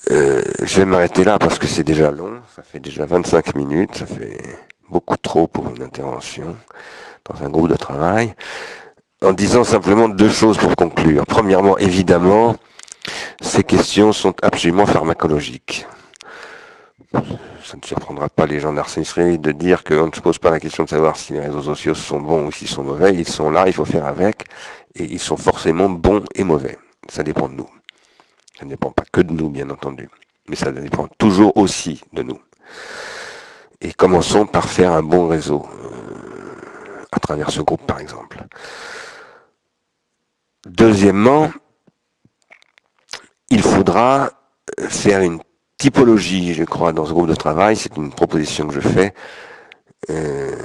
Euh, 0.09 0.41
je 0.63 0.77
vais 0.77 0.85
m'arrêter 0.85 1.25
là 1.25 1.37
parce 1.37 1.59
que 1.59 1.67
c'est 1.67 1.83
déjà 1.83 2.11
long. 2.11 2.41
Ça 2.55 2.63
fait 2.63 2.79
déjà 2.79 3.05
25 3.05 3.55
minutes. 3.55 3.97
Ça 3.97 4.05
fait 4.05 4.37
beaucoup 4.89 5.17
trop 5.17 5.47
pour 5.47 5.69
une 5.69 5.83
intervention 5.83 6.55
dans 7.25 7.43
un 7.45 7.49
groupe 7.49 7.67
de 7.69 7.75
travail. 7.75 8.33
En 9.21 9.33
disant 9.33 9.65
simplement 9.65 10.07
deux 10.07 10.31
choses 10.31 10.57
pour 10.57 10.77
conclure. 10.77 11.25
Premièrement, 11.25 11.77
évidemment, 11.77 12.55
ces 13.41 13.65
questions 13.65 14.13
sont 14.13 14.33
absolument 14.41 14.85
pharmacologiques 14.85 15.85
ça 17.13 17.77
ne 17.77 17.85
surprendra 17.85 18.29
pas 18.29 18.45
les 18.45 18.59
gens 18.59 18.73
d'Arsenisterie 18.73 19.37
de 19.37 19.51
dire 19.51 19.83
qu'on 19.83 20.07
ne 20.07 20.11
se 20.11 20.19
pose 20.19 20.39
pas 20.39 20.49
la 20.51 20.59
question 20.59 20.83
de 20.83 20.89
savoir 20.89 21.15
si 21.15 21.33
les 21.33 21.39
réseaux 21.39 21.61
sociaux 21.61 21.93
sont 21.93 22.19
bons 22.19 22.47
ou 22.47 22.51
s'ils 22.51 22.67
sont 22.67 22.83
mauvais. 22.83 23.13
Ils 23.13 23.27
sont 23.27 23.51
là, 23.51 23.65
il 23.67 23.73
faut 23.73 23.85
faire 23.85 24.05
avec, 24.05 24.45
et 24.95 25.03
ils 25.03 25.19
sont 25.19 25.37
forcément 25.37 25.89
bons 25.89 26.23
et 26.35 26.43
mauvais. 26.43 26.77
Ça 27.09 27.23
dépend 27.23 27.47
de 27.47 27.55
nous. 27.55 27.69
Ça 28.57 28.65
ne 28.65 28.69
dépend 28.69 28.91
pas 28.91 29.03
que 29.11 29.21
de 29.21 29.33
nous, 29.33 29.49
bien 29.49 29.69
entendu, 29.69 30.09
mais 30.47 30.55
ça 30.55 30.71
dépend 30.71 31.07
toujours 31.17 31.55
aussi 31.57 32.01
de 32.13 32.23
nous. 32.23 32.39
Et 33.81 33.93
commençons 33.93 34.45
par 34.45 34.69
faire 34.69 34.91
un 34.91 35.03
bon 35.03 35.27
réseau, 35.27 35.65
euh, 35.83 37.03
à 37.11 37.19
travers 37.19 37.51
ce 37.51 37.61
groupe 37.61 37.85
par 37.85 37.99
exemple. 37.99 38.43
Deuxièmement, 40.65 41.51
il 43.49 43.61
faudra 43.61 44.31
faire 44.77 45.21
une 45.21 45.39
typologie, 45.83 46.53
je 46.53 46.63
crois, 46.63 46.93
dans 46.93 47.05
ce 47.05 47.11
groupe 47.11 47.27
de 47.27 47.35
travail, 47.35 47.75
c'est 47.75 47.97
une 47.97 48.09
proposition 48.09 48.67
que 48.67 48.73
je 48.73 48.79
fais, 48.79 49.13
euh, 50.09 50.55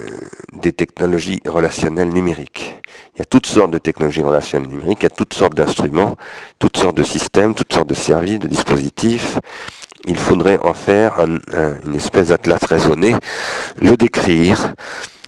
des 0.53 0.73
technologies 0.73 1.41
relationnelles 1.45 2.11
numériques. 2.11 2.81
Il 3.17 3.19
y 3.19 3.23
a 3.23 3.25
toutes 3.25 3.47
sortes 3.47 3.73
de 3.73 3.79
technologies 3.79 4.23
relationnelles 4.23 4.69
numériques, 4.69 5.01
il 5.01 5.07
y 5.07 5.07
a 5.07 5.17
toutes 5.17 5.35
sortes 5.35 5.57
d'instruments, 5.57 6.15
toutes 6.61 6.77
sortes 6.77 6.97
de 6.97 7.03
systèmes, 7.03 7.57
toutes 7.57 7.73
sortes 7.73 7.89
de 7.89 7.97
services, 7.97 8.39
de 8.39 8.47
dispositifs. 8.47 9.41
Il 10.07 10.17
faudrait 10.17 10.61
en 10.61 10.73
faire 10.73 11.19
une 11.19 11.97
espèce 11.97 12.29
d'atlas 12.29 12.63
raisonné, 12.63 13.17
le 13.83 13.97
décrire, 13.97 14.73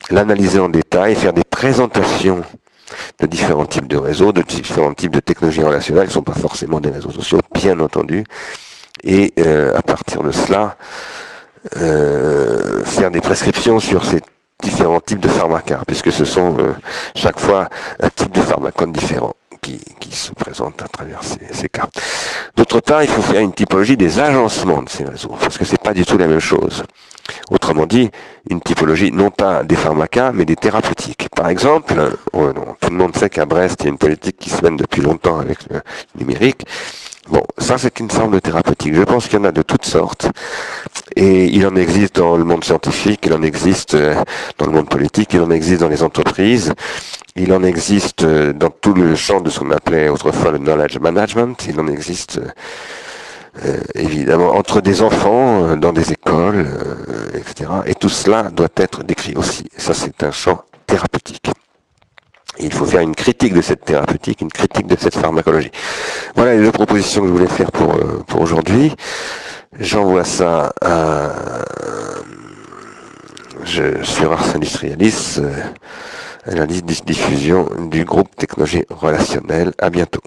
l'analyser 0.09 0.61
en 0.61 0.69
détail, 0.69 1.17
faire 1.17 1.33
des 1.33 1.43
présentations 1.43 2.45
de 3.19 3.27
différents 3.27 3.67
types 3.67 3.89
de 3.89 3.97
réseaux, 3.97 4.33
de 4.33 4.43
différents 4.43 4.95
types 4.95 5.15
de 5.15 5.21
technologies 5.21 5.65
relationnelles, 5.65 6.05
qui 6.05 6.11
ne 6.11 6.21
sont 6.21 6.23
pas 6.23 6.35
forcément 6.35 6.79
des 6.79 6.91
réseaux 6.91 7.11
sociaux, 7.11 7.41
bien 7.53 7.81
entendu, 7.81 8.25
et 9.05 9.33
euh, 9.39 9.77
à 9.77 9.83
partir 9.83 10.23
de 10.23 10.31
cela, 10.31 10.77
euh, 11.77 12.85
faire 12.85 13.11
des 13.11 13.21
prescriptions 13.21 13.81
sur 13.81 14.05
ces 14.05 14.21
différents 14.63 15.01
types 15.01 15.21
de 15.21 15.29
pharmacas, 15.29 15.83
puisque 15.87 16.13
ce 16.13 16.25
sont 16.25 16.57
euh, 16.59 16.73
chaque 17.15 17.39
fois 17.39 17.69
un 18.01 18.09
type 18.11 18.33
de 18.33 18.41
pharmacone 18.41 18.93
différent 18.93 19.35
qui, 19.61 19.81
qui 20.01 20.15
se 20.15 20.33
présente 20.33 20.83
à 20.83 20.89
travers 20.89 21.23
ces, 21.23 21.41
ces 21.53 21.69
cas. 21.69 21.89
D'autre 22.57 22.81
part, 22.81 23.03
il 23.03 23.09
faut 23.09 23.23
faire 23.23 23.41
une 23.41 23.53
typologie 23.53 23.97
des 23.97 24.21
agencements 24.21 24.83
de 24.83 24.89
ces 24.89 25.05
réseaux, 25.05 25.37
parce 25.41 25.59
que 25.59 25.65
c'est 25.65 25.81
pas 25.81 25.95
du 25.95 26.05
tout 26.05 26.19
la 26.19 26.27
même 26.27 26.41
chose. 26.41 26.83
Autrement 27.51 27.87
dit, 27.87 28.11
une 28.49 28.61
typologie 28.61 29.13
non 29.13 29.31
pas 29.31 29.63
des 29.63 29.77
pharmacas, 29.77 30.33
mais 30.33 30.45
des 30.45 30.57
thérapeutiques. 30.57 31.29
Par 31.35 31.49
exemple, 31.49 31.95
tout 32.33 32.91
le 32.91 32.97
monde 32.97 33.17
sait 33.17 33.31
qu'à 33.31 33.45
Brest, 33.45 33.77
il 33.81 33.85
y 33.85 33.87
a 33.87 33.91
une 33.91 33.99
politique 33.99 34.37
qui 34.39 34.51
se 34.51 34.63
mène 34.63 34.77
depuis 34.77 35.03
longtemps 35.03 35.39
avec 35.39 35.59
le 35.71 35.81
numérique, 36.19 36.67
Bon, 37.31 37.45
ça 37.59 37.79
c'est 37.79 38.01
une 38.01 38.11
forme 38.11 38.33
de 38.33 38.41
thérapeutique. 38.41 38.93
Je 38.93 39.03
pense 39.03 39.29
qu'il 39.29 39.39
y 39.39 39.41
en 39.41 39.45
a 39.45 39.53
de 39.53 39.63
toutes 39.63 39.85
sortes. 39.85 40.27
Et 41.15 41.45
il 41.45 41.65
en 41.65 41.77
existe 41.77 42.17
dans 42.17 42.37
le 42.37 42.43
monde 42.43 42.65
scientifique, 42.65 43.21
il 43.25 43.33
en 43.33 43.43
existe 43.43 43.95
euh, 43.95 44.17
dans 44.59 44.67
le 44.67 44.73
monde 44.73 44.89
politique, 44.89 45.35
il 45.35 45.41
en 45.41 45.51
existe 45.53 45.81
dans 45.81 45.89
les 45.89 46.03
entreprises, 46.03 46.73
il 47.37 47.53
en 47.53 47.63
existe 47.63 48.25
euh, 48.25 48.53
dans 48.53 48.71
tout 48.71 48.95
le 48.95 49.15
champ 49.15 49.41
de 49.41 49.49
ce 49.49 49.61
qu'on 49.61 49.71
appelait 49.71 50.09
autrefois 50.09 50.51
le 50.51 50.59
knowledge 50.59 50.99
management, 50.99 51.65
il 51.69 51.79
en 51.79 51.87
existe 51.87 52.41
euh, 53.65 53.79
évidemment 53.95 54.57
entre 54.57 54.81
des 54.81 55.01
enfants, 55.01 55.77
dans 55.77 55.93
des 55.93 56.13
écoles, 56.13 56.67
etc. 57.35 57.71
Et 57.87 57.95
tout 57.95 58.09
cela 58.09 58.45
doit 58.51 58.69
être 58.77 59.05
décrit 59.05 59.35
aussi. 59.37 59.67
Ça 59.77 59.95
c'est 59.95 60.25
un 60.25 60.33
champ 60.33 60.63
thérapeutique 60.87 61.51
il 62.63 62.73
faut 62.73 62.87
faire 62.87 63.01
une 63.01 63.15
critique 63.15 63.55
de 63.55 63.63
cette 63.63 63.85
thérapeutique, 63.85 64.41
une 64.41 64.51
critique 64.51 64.87
de 64.87 64.97
cette 64.99 65.17
pharmacologie. 65.17 65.71
Voilà 66.35 66.55
les 66.55 66.63
deux 66.63 66.73
propositions 66.73 67.23
que 67.23 67.29
je 67.29 67.33
voulais 67.33 67.47
faire 67.47 67.71
pour, 67.73 67.95
euh, 67.95 68.23
pour 68.27 68.41
aujourd'hui. 68.41 68.93
J'envoie 69.79 70.25
ça 70.25 70.73
à, 70.83 71.33
je, 73.65 74.03
sur 74.03 74.33
Ars 74.33 74.57
Industrialis, 74.57 75.39
euh, 75.39 76.67
liste 76.67 76.87
de 76.87 77.05
diffusion 77.05 77.69
du 77.91 78.05
groupe 78.05 78.35
technologie 78.37 78.85
relationnelle. 78.91 79.73
À 79.79 79.91
bientôt. 79.91 80.23